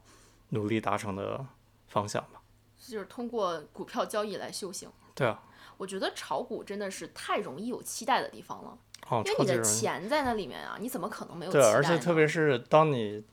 [0.50, 1.46] 努力达成的
[1.88, 2.42] 方向吧。
[2.80, 4.90] 就是通过股票交易来修行。
[5.14, 5.44] 对啊，
[5.78, 8.76] 我觉得炒股真的是太容易有期待的地方了，
[9.10, 9.62] 哦，因为你的。
[9.62, 11.76] 钱在那里面啊，你怎么可能没有期对，待对？
[11.76, 13.24] 而且特别是当你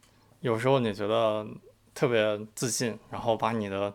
[0.41, 1.47] 有时候你觉得
[1.95, 3.91] 特别自信，然后把你的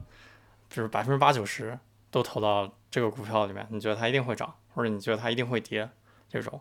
[0.68, 1.78] 就是百分之八九十
[2.10, 5.88] 都投到这个股票里面，你觉得它一定会涨，或者你觉得它一定会跌
[6.28, 6.60] 这种，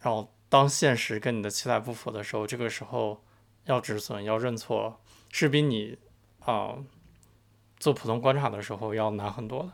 [0.00, 3.22] 然后当现实跟你的期待不符的时候，这个时候
[3.70, 5.00] 要止损、要认错，
[5.30, 5.96] 是比你
[6.40, 6.74] 啊、
[7.78, 9.70] 做普通观察的时候要难很多的。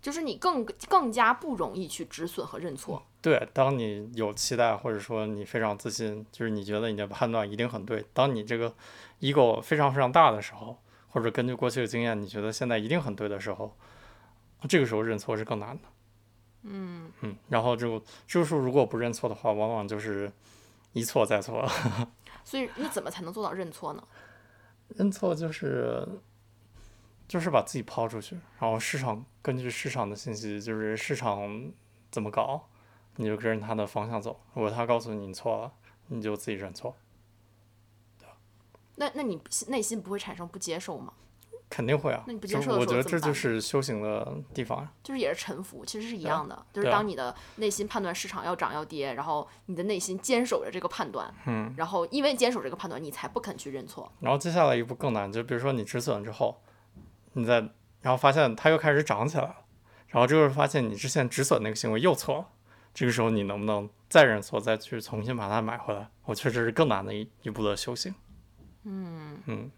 [0.00, 3.02] 就是你更更加不容易去止损和认错。
[3.20, 8.04] 对，当你有期待，或者说你非常自信，就是你觉得你的判断一定很对。
[8.12, 8.72] 当你这个
[9.20, 10.78] ego 非常非常大的时候，
[11.08, 13.76] 或者根据过去的经验，你觉得现在一定很对的时候，
[14.68, 15.82] 这个时候认错是更难的。
[16.62, 20.30] 嗯，嗯，然后就这个时候如果不认错的话，往往就是
[20.92, 21.68] 一错再错。
[22.48, 24.02] 所以你怎么才能做到认错呢？
[24.96, 26.02] 认错就是
[27.28, 31.70] 就是把自己抛出去，然后市场根据市场的信息，就是市场
[32.10, 32.66] 怎么搞，
[33.16, 34.40] 你就跟着他的方向走。
[34.54, 35.74] 如果他告诉你你错了，
[36.06, 36.96] 你就自己认错，
[38.94, 41.12] 那那你内心不会产生不接受吗？
[41.70, 42.24] 肯定会啊。
[42.26, 44.92] 那你不就接受的我觉得这就是修行的地方呀。
[45.02, 46.66] 就是也是臣服，其实是一样的。
[46.72, 54.10] 就是当你的内心判断市场要涨要跌，然后你的内心坚守着这个判断，嗯，然后因为坚守这个判断，你才不肯去认错。
[54.20, 56.62] 然后接下来一步更难，就比如说你止损之后，
[57.34, 57.60] 你再
[58.00, 59.56] 然后发现它又开始涨起来了，
[60.08, 62.46] 然后这个时候发现你之前止损那个行为又错了，
[62.94, 66.08] 这个时候你能不能再认错，再去重新把它买回来？
[66.24, 68.14] 我觉得这是更难的一一步的修行。
[68.84, 69.70] 嗯，嗯，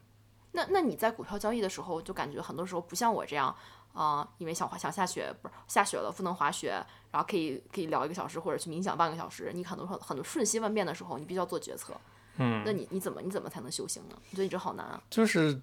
[0.53, 3.55] 那那你在股票交易的时候，就感觉很多时候不像我这样，
[3.93, 6.71] 啊、因为想滑想下雪，不是下雪了不能滑雪，
[7.11, 9.53] 然后可以可以聊一个小时或者去冥想半个小时。
[9.55, 11.95] 你很多很很多瞬息万变的时候，你必须要做决策。
[12.37, 14.17] 嗯，那你你怎么你怎么才能修行呢？
[14.17, 15.01] 我觉得你这好难啊。
[15.11, 15.61] 就是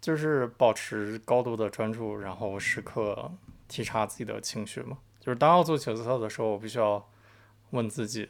[0.00, 3.30] 就是保持高度的专注，然后时刻
[3.68, 4.98] 体察自己的情绪嘛。
[5.18, 7.06] 就是当要做决策的时候，我必须要
[7.70, 8.28] 问自己，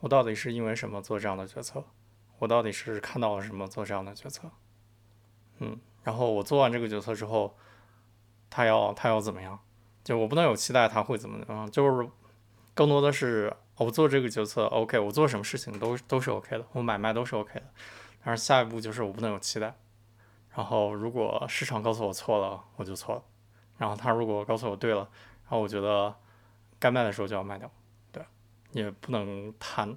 [0.00, 1.84] 我到底是因为什么做这样的决策？
[2.38, 4.50] 我到底是看到了什么做这样的决策？
[5.58, 7.56] 嗯，然后我做完这个决策之后，
[8.50, 9.58] 他要他要怎么样？
[10.04, 12.08] 就我不能有期待他会怎么样，就是
[12.74, 17.66] 更多的是我做这个决策 OK，我做什么事情都都是 OK 的，我买卖都是 OK 的。
[18.24, 19.76] 但是下一步就是我不能有期待。
[20.54, 23.22] 然后如果市场告诉我错了，我就错了。
[23.76, 25.00] 然后他如果告诉我对了，
[25.44, 26.14] 然后我觉得
[26.78, 27.70] 该卖的时候就要卖掉，
[28.10, 28.24] 对，
[28.72, 29.96] 也不能贪。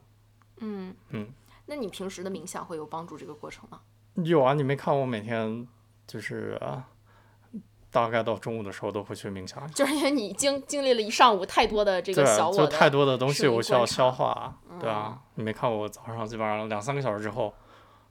[0.57, 1.31] 嗯嗯，
[1.65, 3.81] 那你平时的冥想会有帮助这个过程吗？
[4.23, 5.67] 有啊，你没看我每天
[6.07, 6.83] 就是、呃
[7.91, 17.51] 大概到中午的时候都会去冥想，就是因为你经经历了一上午太多的这个小我，就太多的东西我需要消化，对嗯啊，你没看我早上基本上两三个小时之后，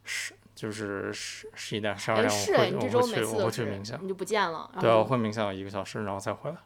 [0.02, 6.56] 十就是十十一点十二哎点我会是哎，你这周我会去我会去冥想，你就不见了，对啊，我会冥想一个小时，然后再回来。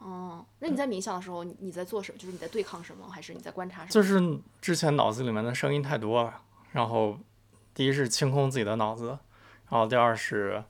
[0.00, 2.18] 哦，那你在冥想的时候，你你在做什么？
[2.18, 3.88] 就是你在对抗什么，还是你在观察什么？
[3.90, 6.42] 就是之前脑子里面的声音太多了，
[6.72, 7.18] 然后
[7.78, 9.06] 第一是清空自己的脑子，
[9.70, 10.64] 然后第二是，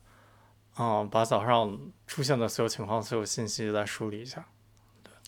[0.79, 4.45] 嗯，把早上出现的所有情况、所有信息再梳理一下。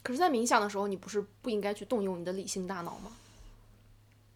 [0.02, 3.12] 可是，在冥想的时候，你不是不应该去动用你的理性大脑吗？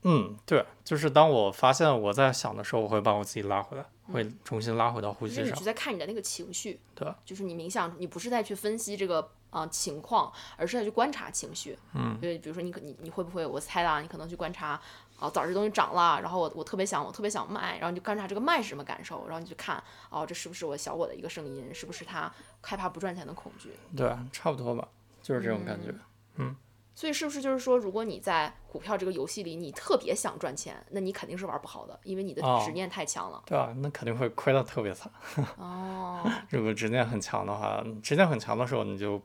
[0.04, 5.64] 嗯，对，就是当我发现我在想的时候，我会把我自己拉回来，嗯会重新拉回到呼吸上就是你是。
[5.66, 9.20] 在看你的那个情绪，对，就是你冥想，你不是在去分析这个
[9.50, 11.78] 啊、呃情况，而是在去观察情绪。
[11.92, 14.80] 嗯，对，比如说你可你你会不会，我猜啦，你可能去观察，
[15.18, 23.72] 啊，早上这东西涨了，然后我我特别想我特别想卖，然后你就观察这个卖是什么感受，然后你就看，哦，这是不是我小我的一个声音，是不是他害怕不赚钱的恐惧？
[23.96, 24.88] 对，差不多吧，
[25.22, 25.94] 就是这种感觉。
[26.36, 26.54] 嗯
[26.96, 33.42] 所以是不是就是说，如果你在股票这个游戏里，你特别想赚钱，那你肯定是玩不好的，因为你的哦执念太强了。
[33.46, 35.10] 对啊，那肯定会亏的特别惨。
[35.58, 39.20] 哦， 如果执念很强的话，执念很强的时候，你就，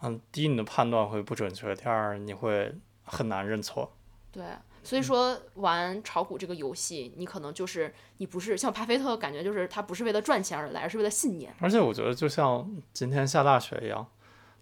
[0.00, 2.74] 嗯，第一你的判断会不准确，第二你会
[3.04, 3.92] 很难认错。
[4.32, 4.42] 对，
[4.84, 11.54] 所以说玩炒股这个游戏，你可能就是你不是像巴菲特，感觉就是他不是为了赚钱而来，而是为了信念。
[11.60, 14.06] 而且我觉得就像今天下大雪一样，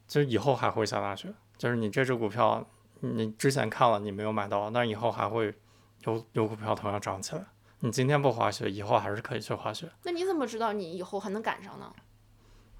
[0.07, 1.33] 就是以后还会下大雪。
[1.57, 2.67] 就是你这只股票，
[3.01, 5.55] 你之前看了你没有买到，但以后还会
[6.05, 7.45] 有有股票同样涨起来。
[7.81, 11.93] 你今天不滑雪，以后还是可以去滑雪，那你怎么知道你以后还能赶上呢？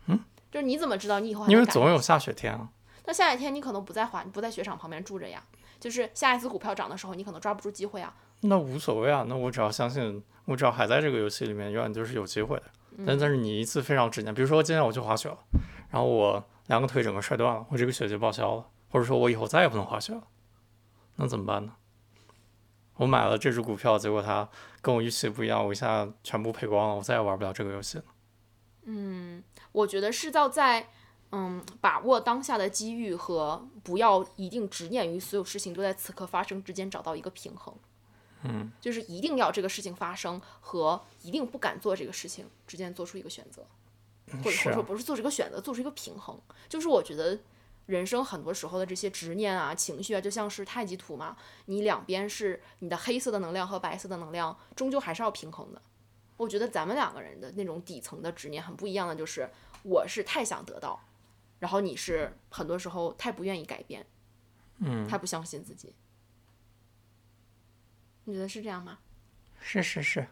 [0.07, 0.21] 嗯，
[0.51, 1.83] 就是你怎么知道你以后还因能赶上？
[1.83, 2.69] 为总有下雪天啊。
[3.07, 5.43] 那下雪天你可能不在滑，你不在雪场旁边住着呀。
[5.81, 8.15] 就是下一次股票涨的时候，你可能抓不住机会啊。
[8.43, 12.65] 那无所谓啊，那我只要相信，我只要还在这个游戏里面，永远就是有机会的。
[13.07, 15.39] 但但是你一次非常执念，比如说今天我去滑雪了，
[15.91, 20.23] 然后我两个腿整个摔断了，我这个雪就报销了，或者说我以后再也不能滑雪了，
[21.17, 21.73] 那怎么办呢？
[22.97, 24.47] 我买了这只股票，结果它
[24.83, 28.05] 跟我预期不一样，我一下全部赔光了，我再也玩不了这个游戏了。
[28.85, 30.89] 嗯我觉得是要在
[31.33, 37.75] 嗯把握当下的机遇和不要一定执念于所有事情都在此刻发生之间找到一个平衡。
[38.43, 43.67] 嗯，就是一定要这个事情发生和一定不敢做这个事情之间做出一个选择，
[44.43, 46.41] 或者说不是做这个选择，做出一个平衡。
[46.67, 47.39] 就是我觉得
[47.85, 55.83] 人生很多时候的这些执念啊、情绪啊，就像是太极图嘛，你两边是你的黑色的能量和白色的能量，终究还是要平衡的。
[56.39, 59.51] 我觉得咱们两个人的那种底层的执念很不一样的，就是
[59.83, 60.99] 我是太想得到，
[61.61, 64.05] 然后你是很多时候太不愿意改变，
[64.81, 65.95] 嗯，太不相信自己。
[68.25, 68.99] 你觉得是这样吗？
[69.61, 70.27] 是是是，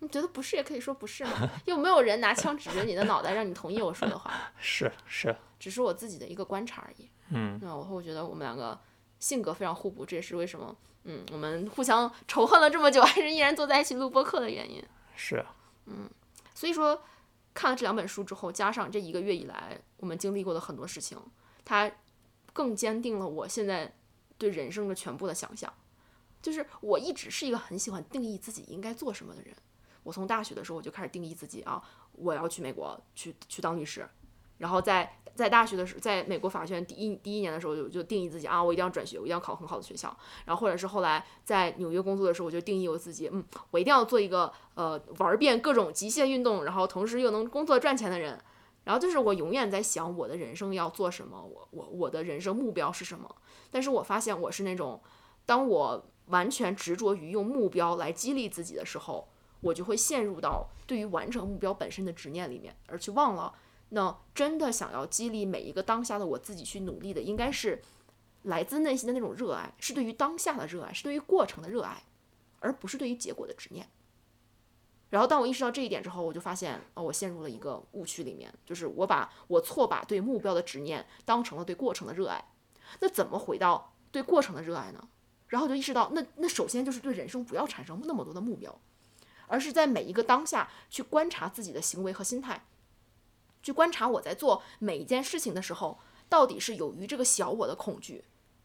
[0.00, 1.50] 你觉得不是也可以说不是吗？
[1.66, 7.08] 又没有人拿枪指着你的脑袋让你同意我说的话， 是是，只是我自己的一个观察而已。
[7.30, 8.78] 嗯，那我会觉得我们两个
[9.18, 14.82] 性格非常互补，这也是为什么嗯我们互相仇恨了这么久，还是依然坐在一起录播客的原因。
[15.16, 15.44] 是
[15.86, 16.08] 嗯，
[16.54, 17.02] 所以说，
[17.54, 21.18] 看了这两本书之后，加上这一个月以来我们经历过的很多事情，
[21.64, 21.90] 它
[22.52, 23.94] 更坚定了我现在
[24.38, 25.72] 对人生的全部的想象。
[26.40, 29.54] 就是我一直是一个很喜欢定义自己应该做什么的人。
[30.02, 31.80] 我从大学的时候我就开始定义自己啊，
[32.12, 34.08] 我要去美国去去当律师，
[34.62, 40.16] 然后在在大学的时候，在美国法学院第一第一年的时候就就定义自己啊，我一定要转学，我一定要考很好的学校。
[40.44, 48.38] 然后或者是后来在纽约工作的时候，我就定义我自己，嗯，我一定要做一个呃玩遍各种极限运动，然后同时又能工作赚钱的人。
[48.84, 53.32] 然后就是我永远在想我的人生要做什么，我我我的人生目标是什么。
[53.70, 55.00] 但是我发现我是那种，
[55.46, 59.28] 当我完全执着于用目标来激励自己的时候，
[59.60, 63.54] 我就会陷入到对于完成目标本身的执念里面，而去忘了，
[63.94, 67.82] 那真的想要激励每一个当下的我自己去努力的，应该是
[68.44, 72.02] 来自内心的那种热爱，是对于当下的热爱，是对于过程的热爱，
[72.60, 73.86] 而不是对于结果的执念。
[75.10, 82.42] 然后当我意识到这一点之后，我就发现，哦，我陷入了一个误区里面，就是我把我错把对目标的执念当成了对过程的热爱。
[83.00, 85.06] 那怎么回到对过程的热爱呢？
[85.48, 88.80] 然后我就意识到，那那首先就是对人生不要产生那么多的目标，
[89.48, 92.64] 而是在每一个当下去观察自己的行为和心态，
[93.62, 95.98] 去观察我在做每一件事情的时候，
[96.28, 98.24] 到底是由于这个小我的恐惧，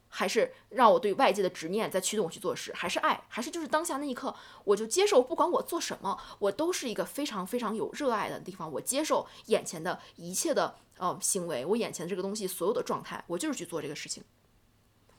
[0.10, 4.34] 还是让我对外界的执念在驱动我去做事，还是爱，还是就是当下那一刻，
[4.64, 14.24] 我就接受，不管我做什么，我都是一个非常非常有热爱的地方，我接受眼前的一切的呃行为，我眼前的这个东西所有的状态，我就是去做这个事情。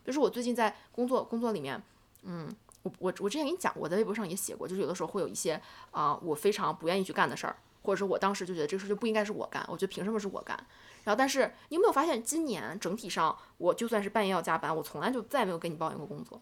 [0.04, 1.82] 就是我最近在工作工作里面，
[2.22, 2.48] 嗯，
[2.82, 5.60] 我我我之前跟你讲，我在微博上也写过，就是有的时候会有一些
[5.90, 10.56] 啊、我非常不愿意去干的事儿，或者说我当时就觉得这个事就不应该是我干，我觉得凭什么是我干？
[11.04, 16.40] 然后但是你有没有发现，今年整体上，我就算是半夜要加班，我从来就再也没有跟你抱怨过工作，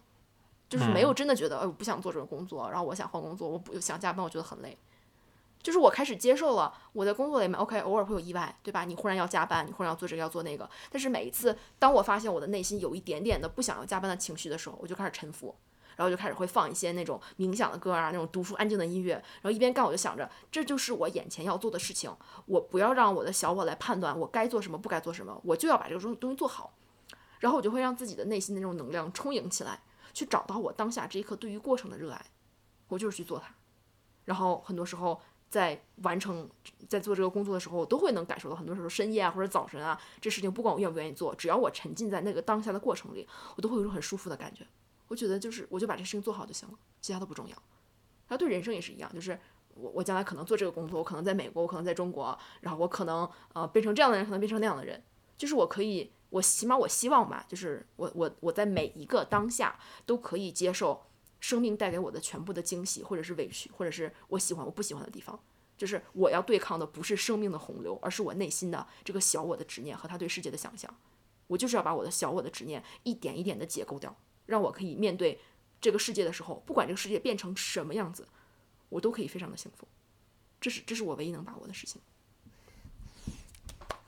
[0.67, 4.77] 就是没有真的觉得，哎，我不想做这种工作，然后我想换工作，我不想加班，我觉得很累。
[5.63, 8.85] 就是我开始接受了我在工作里面，OK，偶尔会有意外，对吧？
[8.85, 15.55] 你忽然要加班，你忽然要做这个要做那个，但是每一次当我发现我的内心有一点点的不想要加班的情绪的时候，我就开始臣服。
[15.97, 22.09] 然后就开始会放一些那种冥想的歌啊，那种读书安静的音乐，然后一边干我就想着，这就是我眼前要做的事情，
[22.45, 26.73] 我不要让我的小我来判断我该做什么不该做什么，我就要把这个东东西做好。
[27.39, 29.81] 然后我就会让自己的内心的那种能量充盈起来，
[30.13, 32.25] 去找到我当下这一刻对于过程的热爱，
[32.87, 33.53] 我就是去做它。
[34.25, 36.49] 然后很多时候在完成
[36.89, 44.65] 在做这个工作的时候，我都会能感受到，很多时候深夜啊或者早晨啊，这事情不管我愿不愿意做，只要我沉浸在那个当下的过程里，我都会有一种很舒服的感觉。
[45.07, 47.55] 我觉得就是，我就把这事情做好就行了，其他都不重要。
[48.27, 49.39] 然后对人生也是一样，就是
[49.73, 55.03] 我我将来可能做这个工作，我可能在美国，我可能在中国，然后我可能呃变成这样的人，可能变成那样的人，
[55.37, 61.05] 就是我可以，我起码我希望吧，就是我我我在每一个当下都可以接受
[61.39, 65.39] 生命带给我的全部的惊喜，或者是委屈，或者是我喜欢我不喜欢的地方。
[65.77, 70.91] 就是我要对抗的不是生命的洪流，而是我内心的这个小我的执念和他对世界的想象。
[71.45, 74.17] 我就是要把我的小我的执念一点一点的解构掉。
[74.47, 75.39] 让我可以面对
[75.79, 78.27] 这个世界的时候，不管这个世界变成什么样子，
[78.89, 79.87] 我都可以非常的幸福。
[80.59, 82.01] 这是这是我唯一能把握的事情。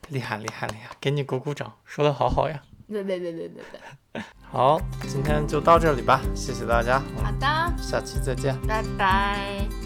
[0.08, 2.60] 厉害厉害厉害，给你鼓鼓掌，说的好好呀。
[2.90, 3.62] 对对对对对
[4.12, 4.22] 对。
[4.42, 6.98] 好，今天就到这里吧，谢谢大家。
[7.22, 7.46] 好的，
[7.80, 9.79] 下期再见，拜拜。